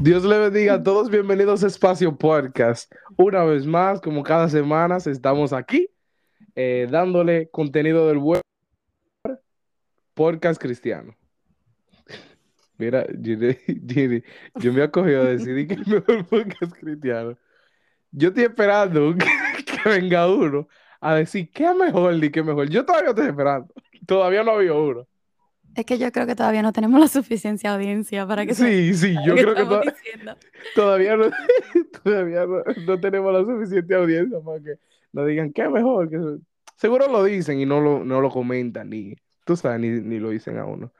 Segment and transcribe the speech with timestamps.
[0.00, 1.10] Dios le bendiga a todos.
[1.10, 2.94] Bienvenidos a Espacio Podcast.
[3.16, 5.90] Una vez más, como cada semana, estamos aquí
[6.54, 8.40] eh, dándole contenido del web
[10.14, 11.16] podcast cristiano.
[12.76, 14.22] Mira, Gini,
[14.54, 17.36] yo me he acogido a que el mejor podcast cristiano.
[18.12, 20.68] Yo estoy esperando que, venga uno
[21.00, 22.68] a decir qué mejor ni qué mejor.
[22.68, 23.74] Yo todavía estoy esperando.
[24.06, 25.08] Todavía no había uno.
[25.74, 29.14] Es que yo creo que todavía no tenemos la suficiente audiencia para que Sí, sí,
[29.24, 29.64] yo creo que
[30.74, 31.30] todavía, no,
[32.02, 34.74] todavía no, tenemos la suficiente audiencia para que
[35.12, 36.10] nos digan qué mejor.
[36.10, 36.38] Que...
[36.76, 40.58] Seguro lo dicen y no lo, no lo comentan, ni tú sabes, ni, lo dicen
[40.58, 40.92] a uno.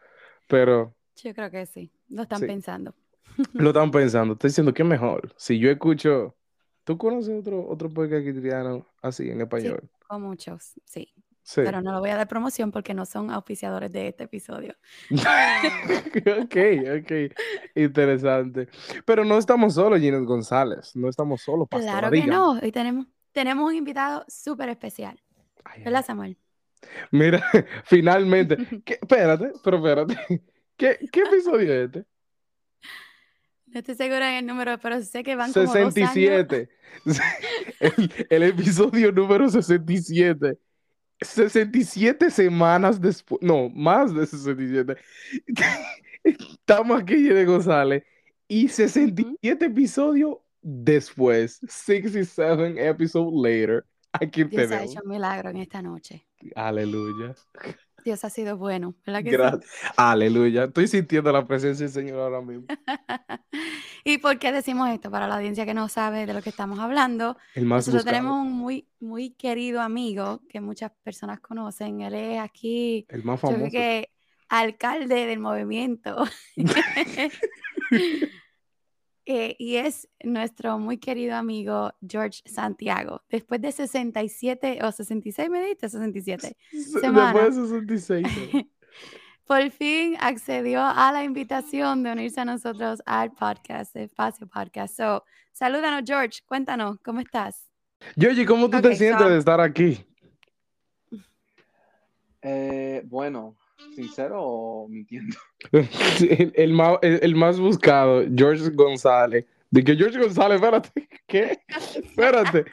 [0.47, 0.95] Pero.
[1.17, 2.95] Yo creo que sí, lo están pensando.
[3.53, 5.33] Lo están pensando, estoy diciendo qué mejor.
[5.37, 6.35] Si yo escucho.
[6.83, 9.81] ¿Tú conoces otro, otro podcast cristiano así en español?
[9.83, 11.13] Sí, con muchos, sí.
[11.55, 14.77] Pero no lo voy a dar promoción porque no son auspiciadores de este episodio.
[15.11, 16.57] ok,
[17.01, 17.13] ok.
[17.75, 18.69] Interesante.
[19.05, 20.95] Pero no estamos solos, Ginés González.
[20.95, 21.69] No estamos solos.
[21.71, 22.53] Claro que no.
[22.53, 25.21] Hoy tenemos, tenemos un invitado súper especial.
[25.85, 26.37] ¿Verdad, Samuel?
[27.11, 27.43] Mira,
[27.85, 28.57] finalmente.
[28.87, 30.43] espérate, pero espérate.
[30.77, 32.05] ¿Qué, ¿Qué episodio es este?
[33.67, 36.69] No estoy segura en el número, pero sé que van 67.
[37.05, 37.21] como dos
[37.81, 40.59] el, el episodio número 67.
[41.21, 44.97] 67 semanas después, no, más de 67.
[46.25, 48.05] Estamos aquí de González
[48.47, 55.83] y 67 episodios después, 67 episodes later, aquí Dios ha hecho un milagro en esta
[55.83, 56.27] noche.
[56.55, 57.35] Aleluya.
[58.05, 59.61] Dios ha sido bueno, ¿verdad que
[59.97, 60.65] Aleluya.
[60.65, 62.67] Estoy sintiendo la presencia del Señor ahora mismo.
[64.05, 65.11] ¿Y por qué decimos esto?
[65.11, 67.37] Para la audiencia que no sabe de lo que estamos hablando.
[67.55, 72.01] Nosotros tenemos un muy, muy querido amigo que muchas personas conocen.
[72.01, 73.07] Él es aquí.
[73.09, 73.71] El más famoso.
[73.71, 74.11] que
[74.49, 76.25] alcalde del movimiento.
[79.31, 83.21] Eh, y es nuestro muy querido amigo George Santiago.
[83.29, 87.35] Después de 67 o 66, me dijiste 67 semanas.
[87.55, 88.67] Después de 66.
[89.47, 94.97] por fin accedió a la invitación de unirse a nosotros al podcast, Espacio Podcast.
[94.97, 96.41] So, salúdanos, George.
[96.47, 97.69] Cuéntanos, ¿cómo estás?
[98.19, 100.07] George, ¿cómo tú te sientes de estar aquí?
[102.41, 103.59] Eh, bueno,
[103.95, 105.37] ¿Sincero o mintiendo?
[106.55, 109.45] el, más, el, más buscado, George González.
[109.71, 111.59] De que George González, espérate, ¿qué?
[111.69, 112.65] Espérate.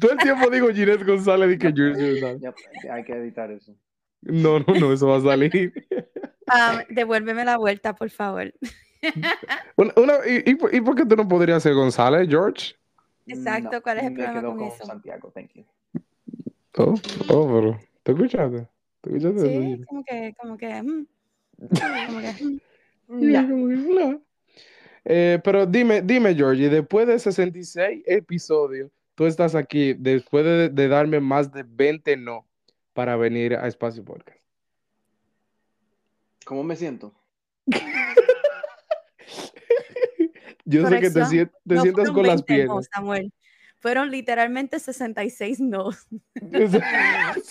[0.00, 2.54] Todo el tiempo digo Ginette González y que George González.
[2.90, 3.74] hay que editar eso.
[4.20, 5.72] No, no, no, eso va a salir.
[6.50, 8.54] Ah, devuélveme la vuelta, por favor.
[9.02, 12.74] y, y, por qué tú no podrías ser González, George?
[13.26, 14.86] Exacto, ¿cuál es el problema con, eso?
[14.86, 15.64] Santiago, thank you.
[16.78, 16.94] Oh,
[17.28, 18.66] oh, pero, ¿te escuchaste?
[19.04, 21.06] Sí, como que, como que, mm,
[22.06, 22.58] como que,
[23.08, 24.18] mm,
[25.04, 31.20] eh, pero dime, dime, Georgie, después de 66 episodios, tú estás aquí, después de, darme
[31.20, 32.44] más de 20 no
[32.92, 34.38] para venir a Espacio Podcast.
[36.44, 37.14] ¿Cómo me siento?
[40.64, 42.88] Yo sé que te, sientas con las piernas.
[42.92, 43.32] Samuel
[43.80, 45.90] fueron literalmente 66 no.
[46.34, 46.72] es,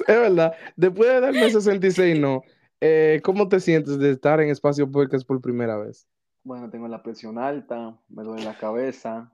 [0.07, 0.55] verdad.
[0.75, 2.43] Después de darme 66 no,
[2.81, 6.07] eh, ¿cómo te sientes de estar en Espacio Podcast por primera vez?
[6.43, 9.33] Bueno, tengo la presión alta, me duele la cabeza.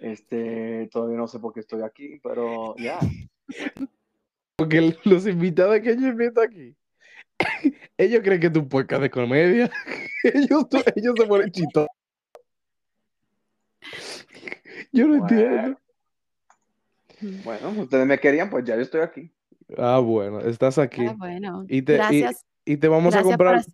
[0.00, 2.98] Este, todavía no sé por qué estoy aquí, pero ya.
[4.56, 6.76] Porque los invitados que yo invito aquí,
[7.96, 9.70] ellos creen que tu podcast de comedia.
[10.24, 11.86] ellos, ellos se ponen chitos.
[14.92, 15.78] Yo no entiendo.
[17.44, 19.30] Bueno, ustedes me querían, pues ya yo estoy aquí.
[19.76, 21.06] Ah, bueno, estás aquí.
[21.06, 21.64] Ah, bueno.
[21.68, 22.44] Y te, Gracias.
[22.64, 23.64] Y, te vamos a comprar.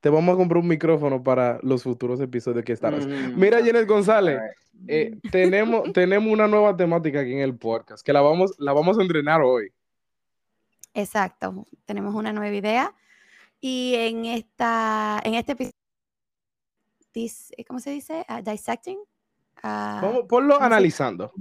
[0.00, 3.06] Te vamos a comprar un micrófono para los futuros episodios que estarás.
[3.06, 4.40] Mm, Mira, Janet González,
[4.86, 8.98] eh, tenemos, tenemos una nueva temática aquí en el podcast que la vamos, la vamos
[8.98, 9.72] a entrenar hoy.
[10.94, 12.94] Exacto, tenemos una nueva idea
[13.60, 15.74] y en esta, en este episodio,
[17.66, 18.24] ¿cómo se dice?
[18.28, 18.98] Uh, dissecting.
[19.62, 21.32] Uh, ponlo analizando.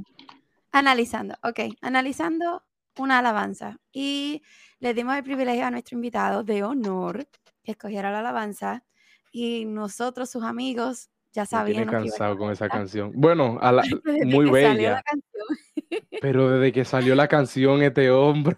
[0.76, 2.62] Analizando, ok, analizando
[2.98, 3.80] una alabanza.
[3.94, 4.42] Y
[4.80, 7.30] le dimos el privilegio a nuestro invitado de honor
[7.64, 8.84] que escogiera la alabanza.
[9.32, 11.86] Y nosotros, sus amigos, ya sabían.
[11.86, 13.14] Me cansado con esa canción.
[13.16, 13.58] Bueno,
[14.26, 15.02] muy bella.
[16.22, 18.58] pero desde que salió la canción, este hombre.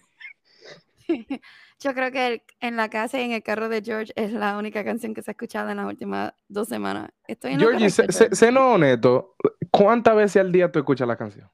[1.79, 4.83] Yo creo que en la casa y en el carro de George es la única
[4.83, 7.11] canción que se ha escuchado en las últimas dos semanas.
[7.27, 9.35] Estoy en George, sé, no honesto,
[9.69, 11.47] ¿cuántas veces al día tú escuchas la canción?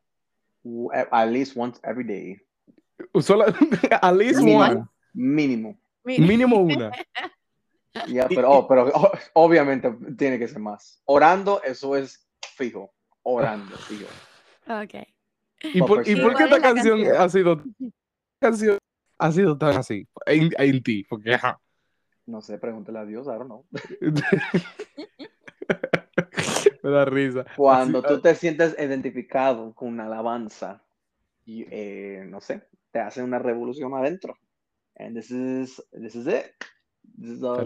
[1.12, 2.40] At least once every day.
[3.20, 3.46] Solo,
[3.92, 4.88] at least one.
[5.16, 5.78] Mínimo.
[6.06, 6.92] Mínimo una.
[8.08, 11.02] Ya, pero, oh, pero oh, obviamente tiene que ser más.
[11.06, 12.92] Orando, eso es fijo.
[13.22, 14.08] Orando, fijo.
[14.68, 15.08] Ok.
[15.62, 17.22] ¿Y por, ¿y por ¿Cuál qué es esta la canción, canción?
[17.22, 17.64] ha sido
[18.40, 18.78] canción
[19.18, 21.06] ha sido tan así en, en ti?
[21.06, 21.60] Porque ajá.
[22.26, 23.66] No sé, pregúntale a Dios, I don't know.
[26.84, 27.46] me da risa.
[27.56, 30.84] Cuando Así- tú te sientes identificado con una alabanza,
[31.46, 34.38] y, eh, no sé, te hace una revolución adentro.
[34.98, 36.46] And this is, this is it.
[37.20, 37.66] This is all- Te all-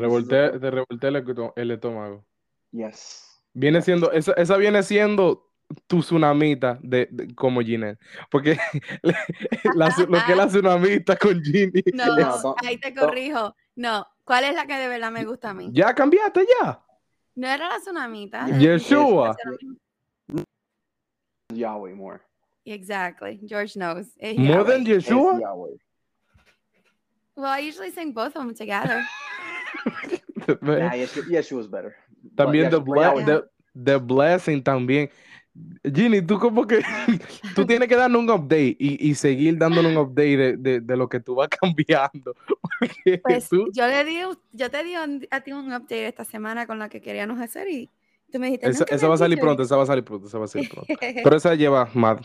[0.59, 1.07] te revolté
[1.55, 2.25] el, estómago.
[2.71, 3.23] Yes.
[3.53, 3.85] Viene Yes.
[3.85, 5.43] siendo, esa, esa viene siendo
[5.87, 7.99] tu tsunamita de, de- como Ginette.
[8.31, 8.57] Porque
[9.75, 11.83] la lo que es la tsunamita con Ginny.
[11.93, 13.55] No, No, no, ahí te corrijo.
[13.75, 15.69] No, ¿cuál es la que de verdad me gusta a mí?
[15.73, 16.81] Ya cambiaste ya.
[17.37, 18.47] No era la tsunamita.
[18.59, 19.35] Yeshua.
[21.53, 22.21] Yahweh more.
[22.65, 23.39] Exactly.
[23.45, 24.07] George knows.
[24.19, 24.97] Eh, es More than Yahweh.
[24.97, 25.39] Es Yeshua.
[25.41, 25.75] Yahweh.
[27.35, 29.03] Well, I usually sing both of them together.
[30.47, 31.95] Nah, Yeshua, Yeshua's better.
[32.35, 35.09] También the, But ble- Yahweh- the- the blessing también.
[35.83, 36.79] Ginny, tú como que
[37.55, 40.97] tú tienes que darnos un update y, y seguir dándonos un update de, de- de
[40.97, 42.35] lo que tú vas cambiando.
[43.23, 44.19] Pues tú- yo le di,
[44.53, 47.69] yo te di un- a ti un update esta semana con lo que queríamos hacer
[47.69, 47.89] y
[48.31, 48.67] tú me dijiste.
[48.69, 50.45] esa, "Nunca me esa va a salir pronto, esa va a salir pronto, esa va
[50.45, 50.87] a salir pronto.
[51.23, 52.19] Pero esa lleva más.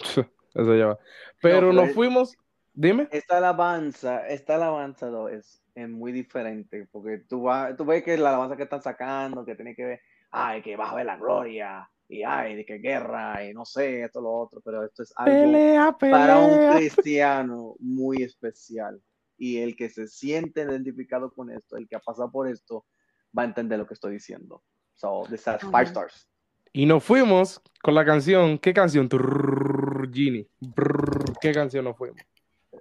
[0.54, 0.98] Esa lleva.
[1.40, 2.36] Pero pero nos es- fuimos.
[2.74, 3.06] Dime.
[3.10, 8.16] Esta alabanza, esta alabanza though, es, es muy diferente, porque tú, vas, tú ves que
[8.16, 10.00] la alabanza que están sacando, que tiene que ver,
[10.30, 14.02] ay, que vas a ver la gloria, y ay, de que guerra, y no sé,
[14.02, 16.78] esto, lo otro, pero esto es algo Pelea, para un pelea.
[16.78, 19.00] cristiano muy especial.
[19.38, 22.84] Y el que se siente identificado con esto, el que ha pasado por esto,
[23.36, 24.62] va a entender lo que estoy diciendo.
[24.94, 26.28] So, this has five stars.
[26.72, 28.58] Y nos fuimos con la canción.
[28.58, 29.08] ¿Qué canción?
[29.08, 30.46] Trrr, Ginny.
[30.60, 32.18] Brrr, ¿Qué canción nos fuimos?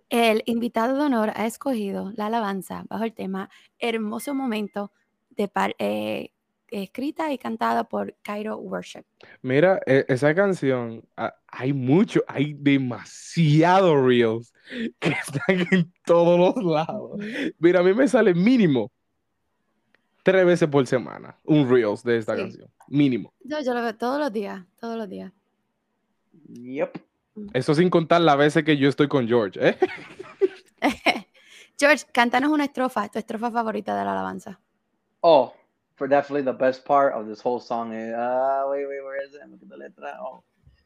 [0.09, 3.49] El invitado de honor ha escogido la alabanza bajo el tema
[3.79, 4.91] Hermoso Momento,
[5.29, 6.31] de par- eh,
[6.71, 9.03] escrita y cantada por Cairo Worship.
[9.41, 14.53] Mira, e- esa canción, ah, hay mucho, hay demasiados reels
[14.99, 17.19] que están en todos los lados.
[17.59, 18.91] Mira, a mí me sale mínimo
[20.23, 22.41] tres veces por semana un reels de esta Sí.
[22.41, 22.69] canción.
[22.87, 23.33] Mínimo.
[23.43, 25.31] Yo, yo lo veo todos los días, todos los días.
[26.49, 26.97] Yep.
[27.53, 29.77] Eso sin contar las veces que yo estoy con George, ¿eh?
[31.79, 34.59] George, cántanos una estrofa, tu estrofa favorita de la alabanza.
[35.21, 35.53] Oh,
[36.01, 39.35] for definitely the best part of this whole song is, ah, wait, wait, where is
[39.35, 39.41] it?
[39.51, 40.17] Look at the letra.
[40.19, 40.41] Oh.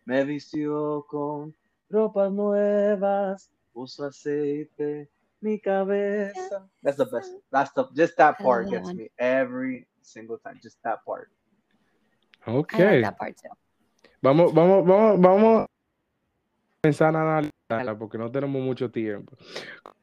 [0.06, 1.56] Me vistió con
[1.90, 5.08] ropas nuevas, puso aceite
[5.40, 6.68] mi cabeza.
[6.84, 7.32] That's the best.
[7.50, 8.98] That's the just that part gets one.
[8.98, 10.60] me every single time.
[10.62, 11.32] Just that part.
[12.46, 12.74] Ok.
[12.74, 13.56] I like that part too.
[14.22, 15.68] Vamos, vamos, vamos, vamos a
[16.82, 19.38] pensar a analizarla porque no tenemos mucho tiempo.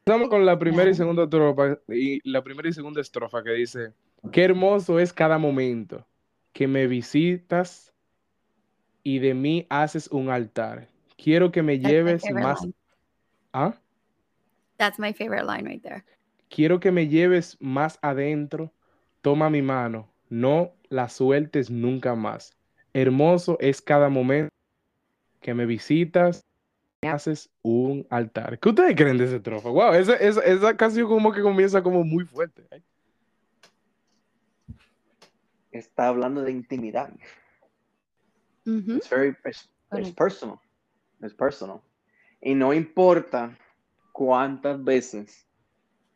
[0.06, 3.93] Empezamos con la primera y segunda estrofa y la primera y segunda estrofa que dice,
[4.31, 6.07] qué hermoso es cada momento
[6.53, 7.93] que me visitas
[9.03, 10.89] y de mí haces un altar.
[11.17, 12.75] Quiero que me That's lleves más, line.
[13.53, 13.75] ¿ah?
[14.77, 16.05] That's my favorite line right there.
[16.49, 18.73] Quiero que me lleves más adentro.
[19.23, 22.57] Toma mi mano, no la sueltes nunca más.
[22.93, 24.53] Hermoso es cada momento
[25.41, 26.45] que me visitas,
[27.03, 28.59] me haces un altar.
[28.59, 29.71] ¿Qué ustedes creen de ese estrofa?
[29.71, 32.67] Wow, esa, esa, esa canción como que comienza como muy fuerte.
[32.71, 32.83] ¿eh?
[35.73, 37.12] Está hablando de intimidad.
[38.67, 38.97] Ujú.
[38.97, 40.61] It's very, it's, personal.
[41.21, 41.83] It's personal.
[42.41, 43.59] Y no importa
[44.12, 45.49] cuántas veces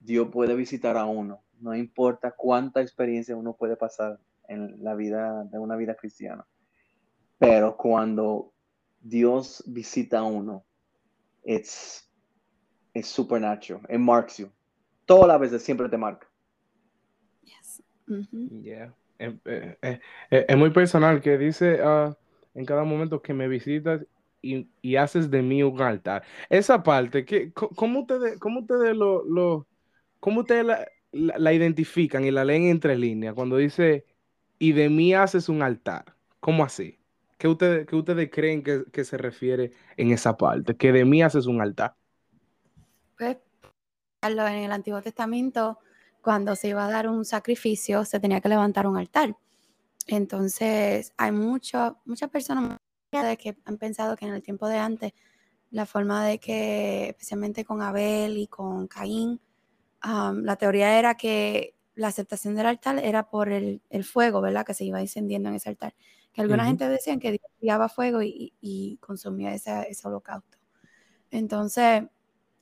[0.01, 5.45] Dios puede visitar a uno, no importa cuánta experiencia uno puede pasar en la vida
[5.45, 6.47] de una vida cristiana,
[7.39, 8.53] pero cuando
[9.01, 10.65] Dios visita a uno,
[11.45, 12.09] it's,
[12.95, 13.83] it's supernatural.
[13.89, 14.51] It marks you.
[15.07, 16.29] Todas las veces siempre te marca.
[17.43, 17.83] Yes.
[18.09, 18.63] Ujú.
[18.63, 18.93] Yeah.
[19.19, 22.17] Eh, eh, eh, eh, es muy personal que dice ah,
[22.55, 24.05] en cada momento que me visitas
[24.43, 26.23] y, y haces de mí un altar.
[26.51, 29.67] Esa parte, que, ¿cómo ustedes, cómo ustedes lo, lo-
[30.21, 34.05] cómo ustedes la, la- la identifican y la leen entre líneas cuando dice
[34.59, 36.05] y de mí haces un altar?
[36.41, 36.99] ¿Cómo así?
[37.39, 40.77] ¿Qué ustedes, qué ustedes creen que, que se refiere en esa parte?
[40.77, 41.95] Que de mí haces un altar.
[43.19, 43.39] Pues,
[44.23, 45.79] en el Antiguo Testamento,
[46.27, 49.37] cuando se iba a dar un sacrificio, se tenía que levantar un altar.
[50.09, 52.79] Entonces, hay mucho, muchas personas
[53.39, 55.13] que han pensado que en el tiempo de antes,
[55.71, 59.41] la forma de que, especialmente con Abel y con Caín,
[60.01, 64.67] am, la teoría era que la aceptación del altar era por el, el fuego, ¿verdad?
[64.67, 65.95] Que se iba encendiendo en ese altar.
[66.33, 66.71] Que alguna Ujú.
[66.71, 70.59] gente decían que Dios enviaba fuego y, y consumía ese, ese holocausto.
[71.31, 72.05] Entonces,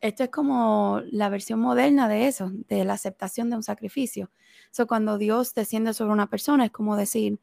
[0.04, 4.30] esto es como la versión moderna de eso, de la aceptación de un sacrificio.
[4.70, 7.38] So, cuando Dios desciende sobre una persona, es como decir,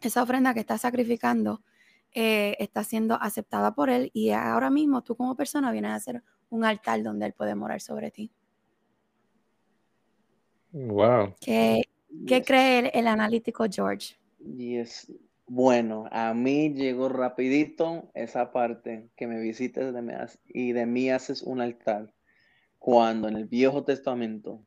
[0.00, 1.64] esa ofrenda que está sacrificando
[2.12, 6.22] eh, está siendo aceptada por Él y ahora mismo tú como persona vienes a ser
[6.48, 8.30] un altar donde Él puede morar sobre ti.
[10.70, 11.34] Wow.
[11.40, 11.82] ¿Qué,
[12.24, 14.16] qué cree el, analítico George?
[14.56, 15.12] Yes.
[15.52, 19.92] Bueno, a mí llegó rapidito esa parte que me visites
[20.46, 22.14] y de mí haces un altar.
[22.78, 24.64] Cuando en el Viejo Testamento,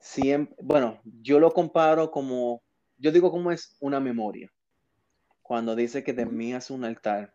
[0.00, 2.64] siempre, bueno, yo lo comparo como,
[2.98, 4.52] yo digo como es una memoria.
[5.42, 7.32] Cuando dice que de mí haces un altar,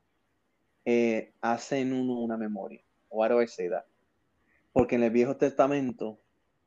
[0.84, 2.84] eh, hacen uno una memoria.
[3.10, 3.86] I say that?
[4.74, 6.20] Porque en el Viejo Testamento,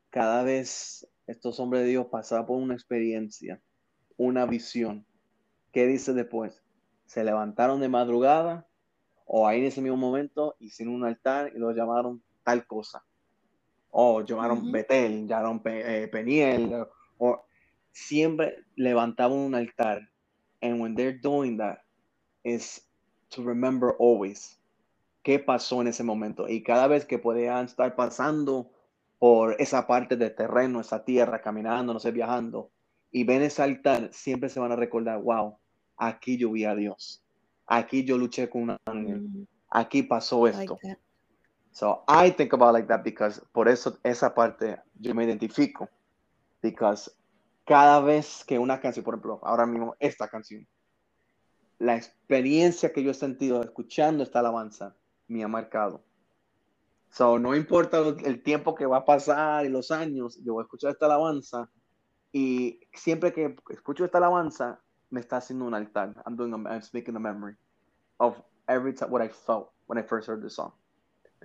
[0.08, 3.60] cada vez estos hombres de Dios pasaban por una experiencia,
[4.16, 5.04] una visión
[5.74, 6.62] ¿Qué dice después?
[7.04, 8.64] Se levantaron de madrugada
[9.26, 13.04] o ahí en ese mismo momento hicieron un altar y lo llamaron tal cosa.
[13.90, 16.86] O llamaron Betel, llamaron eh, Peniel,
[17.18, 17.44] o
[17.90, 20.08] siempre levantaban un altar.
[20.62, 21.78] And when they're doing that,
[22.44, 22.88] is
[23.30, 24.60] to remember always
[25.24, 26.48] qué pasó en ese momento.
[26.48, 28.70] Y cada vez que podían estar pasando
[29.18, 32.70] por esa parte del terreno, esa tierra, caminando, no sé, viajando,
[33.10, 35.58] y ven ese altar, siempre se van a recordar, wow,
[35.96, 37.22] aquí yo vi a Dios,
[37.66, 39.46] aquí yo luché con un ángel, mm.
[39.70, 40.78] aquí pasó esto.
[41.72, 45.88] so I think about like that because por eso esa parte yo me identifico.
[46.62, 47.10] Because
[47.66, 50.66] cada vez que una canción, por ejemplo, ahora mismo esta canción,
[51.78, 54.96] la experiencia que yo he sentido escuchando esta alabanza
[55.28, 56.02] me ha marcado.
[57.10, 60.64] So, no importa el tiempo que va a pasar y los años, yo voy a
[60.64, 61.70] escuchar esta alabanza
[62.32, 64.82] y siempre que escucho esta alabanza,
[65.14, 66.12] me está haciendo un altar.
[66.26, 67.54] I'm doing, a, I'm speaking a memory
[68.18, 68.34] of
[68.68, 70.72] every time what I felt when I first heard the song.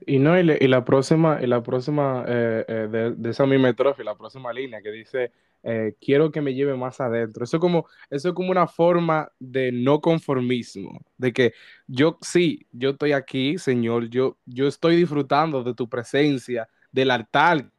[0.06, 3.70] Y no, y, y la próxima, y la próxima eh, eh, de, de, esa misma
[3.70, 7.44] estrofa, la próxima línea que dice, eh, quiero que me lleve más adentro.
[7.44, 11.54] Eso como, eso es como una forma de no conformismo, de que
[11.86, 17.70] yo sí, yo estoy aquí, Señor, yo, yo estoy disfrutando de tu presencia, del altar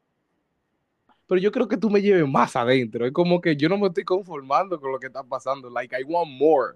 [1.31, 3.07] pero yo creo que tú me lleves más adentro.
[3.07, 5.71] Es como que yo no me estoy conformando con lo que está pasando.
[5.71, 6.75] Like, I want more.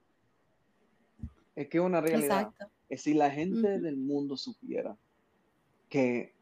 [1.56, 2.52] Es que una realidad.
[2.88, 4.96] Es si la gente del mundo supiera
[5.88, 6.36] que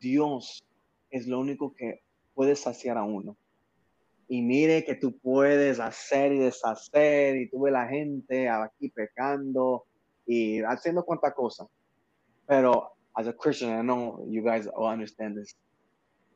[0.00, 0.60] Dios
[1.08, 2.02] es lo único que
[2.34, 3.36] puede saciar a uno.
[4.26, 9.84] Y mire que tú puedes hacer y deshacer y tú ves la gente aquí pecando
[10.26, 11.68] y haciendo cuantas cosas.
[12.44, 15.56] Pero as a Christian, I know you guys all understand this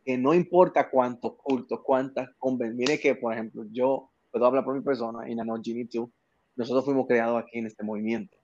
[0.07, 2.79] que no importa cuántos cultos, cuántas convenciones.
[2.79, 6.13] Mire que, por ejemplo, yo puedo hablar por mi persona y no Ginny too.
[6.55, 8.37] Nosotros fuimos creados aquí en este movimiento.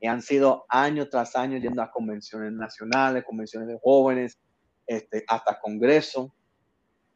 [0.00, 4.36] Y han sido años tras años yendo a convenciones nacionales, convenciones de jóvenes,
[4.88, 6.34] este, hasta congreso.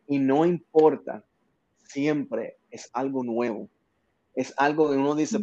[0.07, 1.25] Y no importa,
[1.79, 3.69] siempre es algo nuevo.
[4.37, 5.41] Es algo que uno dice,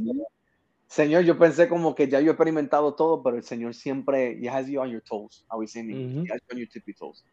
[0.88, 4.48] Señor, yo pensé como que ya yo he experimentado todo, pero el Señor siempre, he
[4.48, 7.26] has you on your toes, how we say he has you on your tippy toes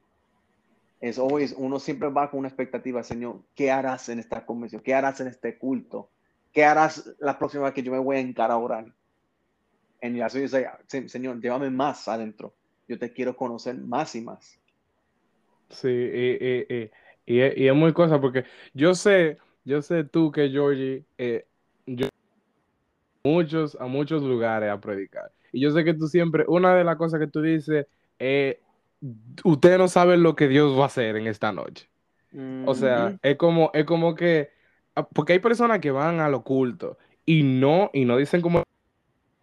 [1.03, 4.81] es always, uno siempre va con una expectativa, Señor, ¿qué harás en esta convención?
[4.81, 6.09] ¿Qué harás en este culto?
[6.53, 8.87] ¿Qué harás la próxima vez que yo me voy a encarar a orar?
[10.01, 10.69] Y así dice,
[11.07, 12.55] Señor, llévame más adentro.
[12.87, 14.61] Yo te quiero conocer más y más.
[15.71, 16.91] Sí, y, y,
[17.27, 21.47] y, es muy cosa, porque yo sé, yo sé tú que Georgie, eh,
[21.85, 22.07] yo
[23.25, 25.33] muchos, a muchos lugares a predicar.
[25.51, 27.87] Y yo sé que tú siempre, una de las cosas que tú dices
[28.21, 28.57] es
[29.45, 31.89] ustedes no saben lo que Dios va a hacer en esta noche.
[32.65, 34.51] O sea, es como, es como que,
[34.95, 38.63] ah, porque hay personas que van al oculto y no, y no dicen como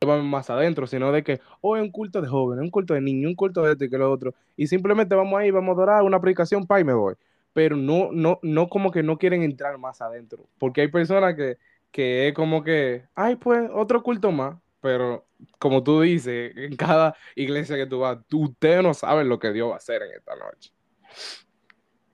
[0.06, 3.02] van más adentro, sino de que, oh, es un culto de jóvenes, un culto de
[3.02, 5.74] niños, un culto de este y que lo otro, y simplemente vamos ahí, vamos a
[5.74, 7.16] adorar una predicación, pa, y me voy.
[7.54, 11.58] Pero no, no, no como que no quieren entrar más adentro, porque hay personas que,
[11.92, 17.16] que es como que, ay, pues, otro culto más, pero como tú dices, en cada
[17.36, 20.14] iglesia que tú vas, tú, ustedes no saben lo que Dios va a hacer en
[20.14, 20.72] esta noche.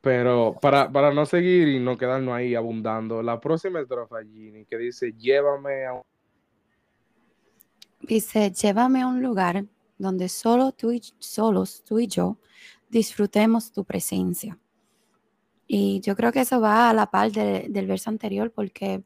[0.01, 4.77] Pero para, para no seguir y no quedarnos ahí abundando, la próxima estrofa, Ginny, que
[4.77, 6.01] dice, llévame a un...
[8.01, 9.65] Dice, llévame a un lugar
[9.97, 12.37] donde solo tú y, solos tú y yo
[12.89, 14.59] disfrutemos tu presencia.
[15.67, 19.03] Y yo creo que eso va a la par del verso anterior porque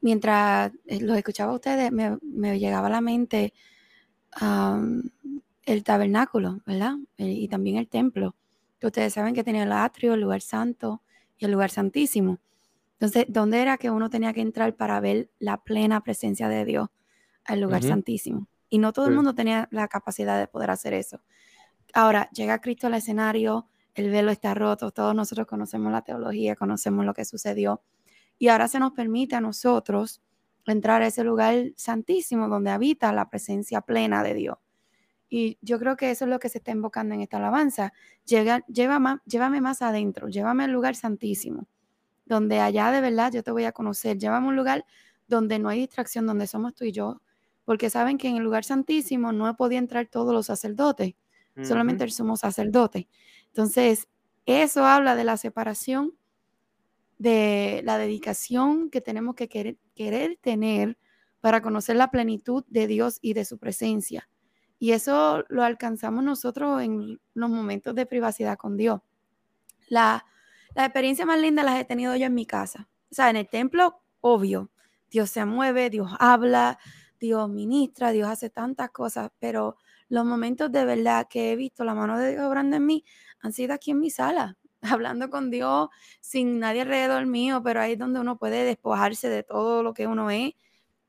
[0.00, 3.52] mientras eh, los escuchaba a ustedes, me, llegaba a la mente
[5.64, 6.96] el tabernáculo, ¿verdad?
[7.16, 8.34] Y también el templo,
[8.86, 11.02] ustedes saben que tenía el atrio, el lugar santo
[11.36, 12.38] y el lugar santísimo.
[12.92, 16.88] Entonces, ¿dónde era que uno tenía que entrar para ver la plena presencia de Dios
[17.44, 18.48] al lugar santísimo?
[18.70, 21.22] Y no todo el mundo tenía la capacidad de poder hacer eso.
[21.94, 27.04] Ahora, llega Cristo al escenario, el velo está roto, todos nosotros conocemos la teología, conocemos
[27.04, 27.82] lo que sucedió.
[28.38, 30.22] Y ahora se nos permite a nosotros
[30.66, 34.58] entrar a ese lugar santísimo donde habita la presencia plena de Dios.
[35.30, 37.92] Y yo creo que eso es lo que se está invocando en esta alabanza.
[38.24, 41.66] Llega, lleva llévame más adentro, llévame al lugar santísimo,
[42.24, 44.18] donde allá de verdad yo te voy a conocer.
[44.18, 44.84] Llévame a un lugar
[45.26, 47.20] donde no hay distracción, donde somos tú y yo.
[47.64, 51.14] Porque saben que en el lugar santísimo no podía entrar todos los sacerdotes,
[51.62, 53.08] solamente el sumo sacerdote.
[53.48, 54.08] Entonces,
[54.46, 56.14] eso habla de la separación,
[57.18, 60.98] de la dedicación que tenemos que querer, tener
[61.40, 64.28] para conocer la plenitud de Dios y de su presencia.
[64.78, 69.00] Y eso lo alcanzamos nosotros en los momentos de privacidad con Dios.
[69.88, 70.24] La,
[70.74, 72.88] la experiencia más linda las he tenido yo en mi casa.
[73.10, 74.70] O sea, en el templo, obvio,
[75.10, 76.78] Dios se mueve, Dios habla,
[77.18, 79.76] Dios ministra, Dios hace tantas cosas, pero
[80.08, 83.04] los momentos de verdad que he visto la mano de Dios obrando en mí
[83.40, 84.56] han sido aquí en mi sala,
[84.92, 85.88] hablando con Dios
[86.20, 90.06] sin nadie alrededor mío, pero ahí es donde uno puede despojarse de todo lo que
[90.06, 90.54] uno es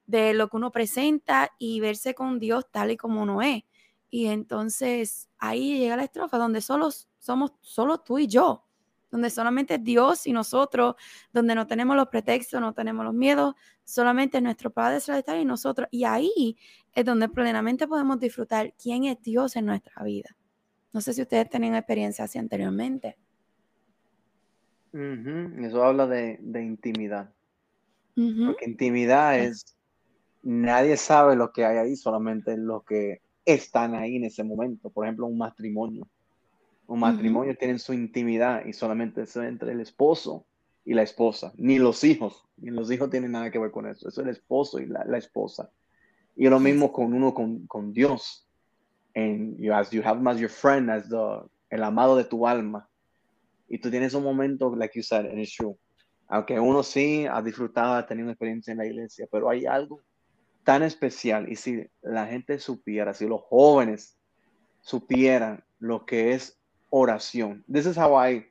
[0.09, 3.63] de lo que uno presenta y verse con Dios tal y como uno es.
[4.09, 8.65] Y entonces ahí llega la estrofa donde solo somos solo tú y yo,
[9.11, 10.95] donde solamente Dios y nosotros,
[11.31, 15.87] donde no tenemos los pretextos, no tenemos los miedos, solamente nuestro Padre Celestial y nosotros.
[15.91, 16.57] Y ahí
[16.91, 20.35] es donde plenamente podemos disfrutar quién es Dios en nuestra vida.
[20.91, 23.19] No sé si ustedes tenían experiencia así anteriormente.
[24.93, 27.31] Eso habla de, intimidad.
[28.15, 29.77] Porque intimidad es
[30.43, 34.89] nadie sabe lo que hay ahí, solamente los que están ahí en ese momento.
[34.89, 36.07] Por ejemplo, un matrimonio.
[36.87, 40.45] Un matrimonio tiene su intimidad y solamente es entre el esposo
[40.85, 44.09] y la esposa, ni los hijos, ni los hijos tienen nada que ver con eso.
[44.09, 45.69] Eso es el esposo y la, esposa.
[46.35, 48.47] Y lo mismo con uno con, con Dios.
[49.15, 52.47] And you, as you have him as your friend, as the, el amado de tu
[52.47, 52.88] alma.
[53.69, 55.77] Y tú tienes un momento, like you said, and it's true.
[56.27, 60.01] Aunque uno sí ha disfrutado, ha tenido experiencia en la iglesia, pero hay algo
[60.63, 64.19] tan especial y si la gente supiera, si los jóvenes
[64.81, 67.63] supieran lo que es oración.
[67.71, 68.45] This is how I,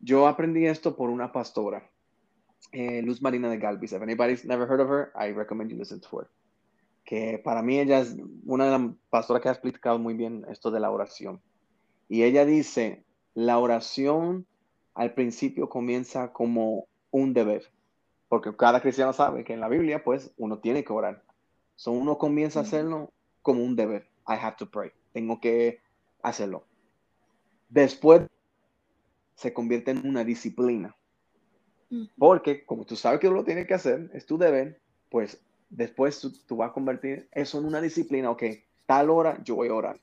[0.00, 1.88] yo aprendí esto por una pastora,
[2.72, 3.92] eh, Luz Marina de Galvis.
[3.92, 6.28] If anybody's never heard of her, I recommend you listen to her.
[7.04, 10.72] Que para mí ella es una de las pastoras que ha explicado muy bien esto
[10.72, 11.40] de la oración.
[12.08, 13.05] Y ella dice,
[13.36, 14.46] la oración
[14.94, 17.70] al principio comienza como un deber,
[18.30, 21.22] porque cada cristiano sabe que en la Biblia, pues, uno tiene que orar.
[21.74, 24.08] So uno comienza a hacerlo como un deber.
[24.26, 24.90] I have to pray.
[25.12, 25.82] Tengo que
[26.22, 26.64] hacerlo.
[27.68, 28.22] Después
[29.34, 30.96] se convierte en una disciplina.
[32.16, 36.56] Porque como tú sabes que lo tienes que hacer, es tu deber, pues después tú,
[36.56, 38.30] vas a convertir eso en una disciplina.
[38.30, 38.44] Ok,
[38.86, 40.00] tal hora yo voy a orar.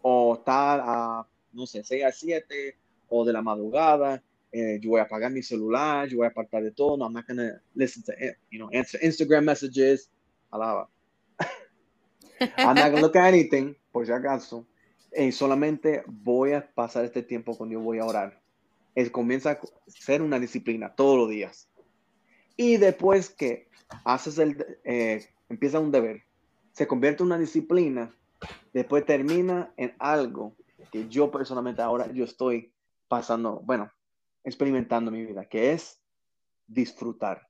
[0.00, 2.76] O tal a, no sé, 6 a 7
[3.08, 4.22] o de la madrugada.
[4.52, 6.96] Eh, yo voy a apagar mi celular, yo voy a apartar de todo.
[6.96, 10.10] No, I'm not to listen to, eh, you know, answer Instagram messages.
[10.50, 10.88] Alaba.
[12.56, 14.66] I'm not gonna look at anything, por si acaso.
[15.16, 18.40] Y solamente voy a pasar este tiempo con Dios, voy a orar.
[18.94, 21.68] Es, comienza a ser una disciplina todos los días.
[22.56, 23.68] Y después que
[24.04, 26.22] haces el, eh, empieza un deber,
[26.72, 28.14] se convierte en una disciplina,
[28.72, 30.54] después termina en algo
[30.90, 32.72] que yo personalmente ahora yo estoy
[33.08, 33.90] pasando, bueno,
[34.42, 36.00] experimentando mi vida, que es
[36.66, 37.48] disfrutar.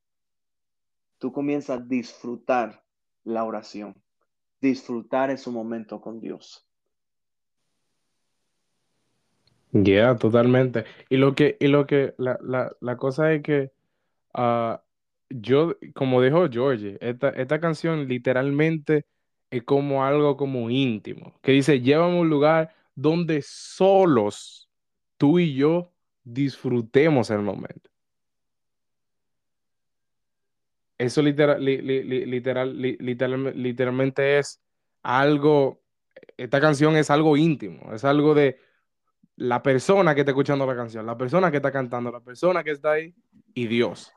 [1.19, 2.83] Tú comienzas a disfrutar
[3.25, 4.05] la oración
[4.65, 6.67] disfrutar ese momento con Dios.
[9.73, 10.85] Ya, totalmente.
[11.11, 13.73] Y lo que, y lo que, la, cosa es que
[14.33, 14.83] ah,
[15.29, 19.05] yo, como dijo George, esta, esta canción literalmente
[19.51, 24.69] es como algo como íntimo, que dice, llévame a un lugar donde solos
[25.17, 27.91] tú y yo disfrutemos el momento.
[30.97, 34.63] Eso literal, literal, literalmente es
[35.03, 35.81] algo,
[36.37, 38.59] esta canción es algo íntimo, es algo de
[39.37, 42.71] la persona que está escuchando la canción, la persona que está cantando, la persona que
[42.71, 43.13] está ahí
[43.55, 44.13] y Dios.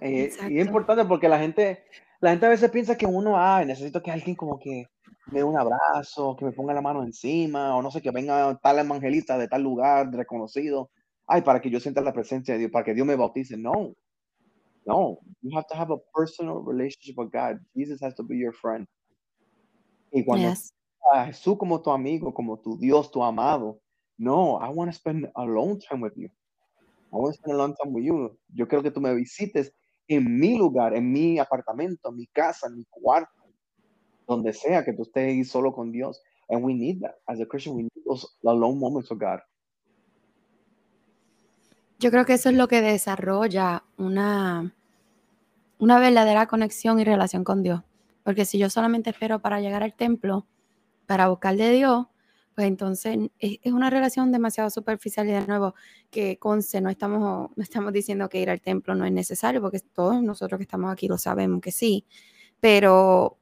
[0.00, 1.84] Eh, y es importante porque la gente,
[2.20, 4.88] la gente a veces piensa que uno, ah, necesito que alguien como que
[5.26, 8.58] me dé un abrazo, que me ponga la mano encima, o no sé, que venga
[8.62, 10.90] tal evangelista de tal lugar reconocido
[11.30, 13.56] ay, para que yo sienta la presencia de Dios, para que Dios me bautice.
[13.56, 13.94] No,
[14.84, 17.60] no, you have to have a personal relationship with God.
[17.74, 18.86] Jesus has to be your friend.
[20.12, 20.74] Y cuando yes.
[21.12, 23.80] a Jesús como tu amigo, como tu Dios, tu amado,
[24.18, 26.28] no, I want to spend a long time with you.
[27.12, 28.36] I want to spend a long time with you.
[28.52, 29.72] Yo quiero que tú me visites
[30.08, 33.39] en mi lugar, en mi apartamento, en mi casa, en mi cuarto,
[34.30, 36.22] donde sea que tú estés solo con Dios.
[36.48, 37.16] And we need that.
[37.26, 39.40] As a Christian, we need those alone moments with God.
[41.98, 44.74] Yo creo que eso es lo que desarrolla una,
[45.78, 47.82] una verdadera conexión y relación con Dios.
[48.24, 50.46] Porque si yo solamente espero para llegar al templo,
[51.06, 52.06] para buscar de Dios,
[52.54, 55.74] pues entonces es, una relación demasiado superficial y de nuevo
[56.10, 59.80] que conce, no estamos, no estamos diciendo que ir al templo no es necesario, porque
[59.80, 62.06] todos nosotros que estamos aquí lo sabemos que sí,
[62.60, 63.39] pero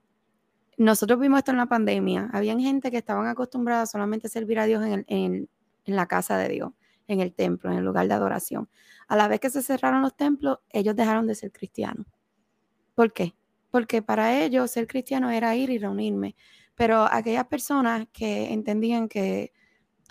[0.78, 4.64] nosotros vimos esto en la pandemia, habían gente que estaban acostumbrada solamente a servir a
[4.64, 5.48] Dios en, en
[5.84, 6.72] la casa de Dios
[7.08, 8.68] en el templo, en el lugar de adoración.
[9.08, 12.06] A la vez que se cerraron los templos, ellos dejaron de ser cristianos.
[12.94, 13.34] ¿Por qué?
[13.70, 16.36] Porque para ellos ser cristiano era ir y reunirme.
[16.74, 19.52] Pero aquellas personas que entendían que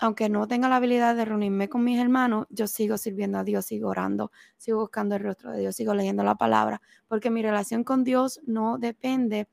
[0.00, 3.66] aunque no tenga la habilidad de reunirme con mis hermanos, yo sigo sirviendo a Dios,
[3.66, 7.82] sigo orando, sigo buscando el rostro de Dios, sigo leyendo la palabra, porque mi relación
[7.82, 9.48] con Dios no depende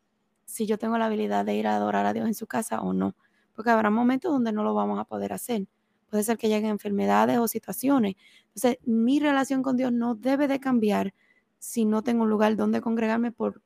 [0.46, 2.94] si yo tengo la habilidad de ir a adorar a Dios en su casa o
[2.94, 3.16] no,
[3.54, 5.68] porque habrá momentos donde no lo vamos a poder hacer
[6.10, 8.16] puede ser que lleguen enfermedades o situaciones.
[8.48, 11.14] Entonces, mi relación con Dios no debe de cambiar
[11.60, 13.62] si no tengo un lugar donde congregarme por,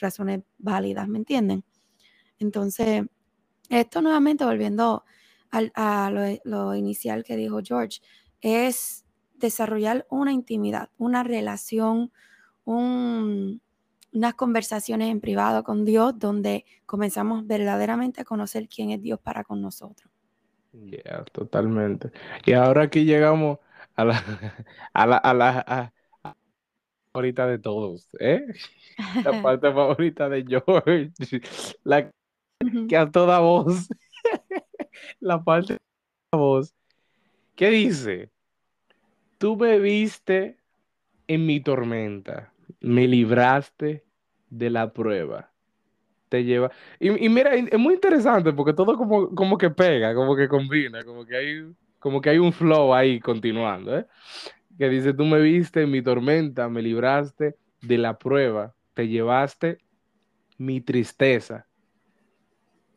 [0.00, 1.64] razones válidas, ¿me entienden?
[2.38, 3.04] Entonces,
[3.70, 5.04] esto nuevamente volviendo
[5.50, 6.10] a
[6.44, 8.00] lo, inicial que dijo George,
[8.40, 12.12] es desarrollar una intimidad, una relación,
[14.14, 19.44] unas conversaciones en privado con Dios donde comenzamos verdaderamente a conocer quién es Dios para
[19.44, 20.10] con nosotros.
[20.72, 22.10] Yeah, totalmente.
[22.46, 23.58] Y ahora aquí llegamos
[23.96, 24.18] a la,
[24.92, 25.92] a la, a la
[27.12, 28.44] favorita de todos, ¿eh?
[29.24, 31.12] La parte favorita de George,
[31.84, 32.10] la
[32.88, 33.88] que a toda voz,
[35.20, 35.78] la parte de
[36.38, 36.74] voz,
[37.56, 38.30] ¿qué dice?
[39.38, 40.58] Tú me viste
[41.26, 42.53] en mi tormenta,
[42.84, 44.04] me libraste
[44.50, 45.54] de la prueba
[46.42, 46.70] lleva.
[46.98, 51.24] Y, mira, es muy interesante porque todo como, como que pega, como que combina, como
[51.24, 54.06] que hay, como que hay un flow ahí continuando, ¿eh?
[54.78, 59.78] Que dice, tú me viste en mi tormenta, me libraste de la prueba, te llevaste
[60.58, 61.66] mi tristeza,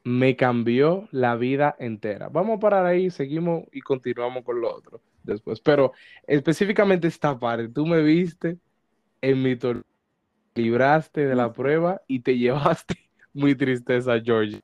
[0.04, 2.30] me cambió la vida entera.
[2.30, 5.60] Vamos a parar ahí, seguimos y continuamos con lo otro después.
[5.60, 5.92] Pero
[6.26, 8.58] específicamente esta parte, tú me viste
[9.22, 9.58] en mi
[10.56, 12.96] libraste de la prueba y te llevaste
[13.34, 14.62] muy tristeza, George.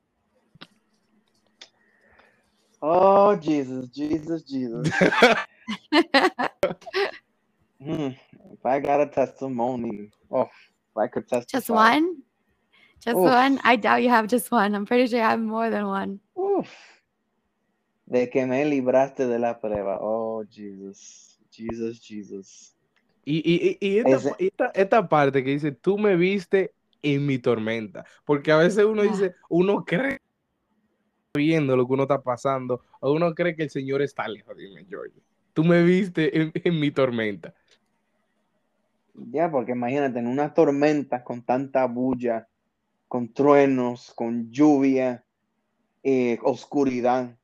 [2.80, 4.88] Oh, Jesus, Jesus, Jesus.
[7.80, 8.14] mm,
[8.52, 11.58] if I got a testimony, oh, if I could testify.
[11.58, 12.16] Just one?
[13.00, 13.24] Just Oof.
[13.24, 13.58] one?
[13.64, 14.74] I doubt you have just one.
[14.74, 16.20] I'm pretty sure you have more than one.
[18.06, 19.98] De que me libraste de la prueba.
[20.00, 21.38] Oh, Jesus.
[21.50, 22.74] Jesus, Jesus.
[23.24, 28.04] Y, y, y esta, esta, esta parte que dice, tú me viste en mi tormenta.
[28.24, 30.20] Porque a veces uno dice, uno cree
[31.34, 34.56] viendo lo que uno está pasando, o uno cree que el Señor está lejos.
[34.56, 35.18] Dime, George,
[35.52, 37.54] tú me viste en, mi tormenta.
[39.14, 42.48] Ya, porque imagínate, en una tormenta con tanta bulla,
[43.08, 45.24] con truenos, con lluvia,
[46.02, 47.36] eh, oscuridad,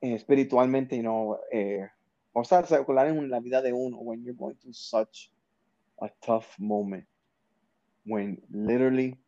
[0.00, 1.88] eh, espiritualmente, you know, eh,
[2.32, 5.30] o sea, circular en la vida de uno, when you're going through such
[6.00, 7.06] a tough moment
[8.04, 9.18] when literally,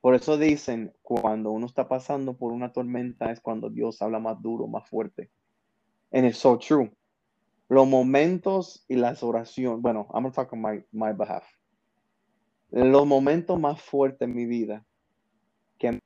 [0.00, 4.40] por eso dicen, cuando uno está pasando por una tormenta es cuando Dios habla más
[4.40, 5.30] duro, más fuerte.
[6.12, 6.90] And it's so true.
[7.68, 11.44] Los momentos y las oraciones, bueno, I'm going to talk on my, my behalf.
[12.70, 14.84] Los momentos más fuertes en mi vida
[15.78, 16.00] que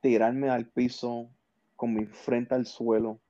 [0.00, 1.30] tirarme al piso
[1.74, 3.20] con mi frente al suelo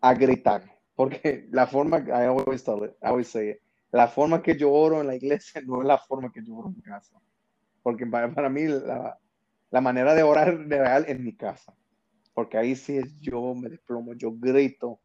[0.00, 0.73] a gritar.
[0.94, 3.58] Porque la forma, I always tell it, I always say it,
[3.90, 6.68] la forma que yo oro en la iglesia no es la forma que yo oro
[6.68, 7.20] en casa.
[7.82, 9.18] Porque para, mí la,
[9.70, 11.74] la, manera de orar real es mi casa.
[12.32, 15.00] Porque ahí sí es yo me desplomo, yo grito.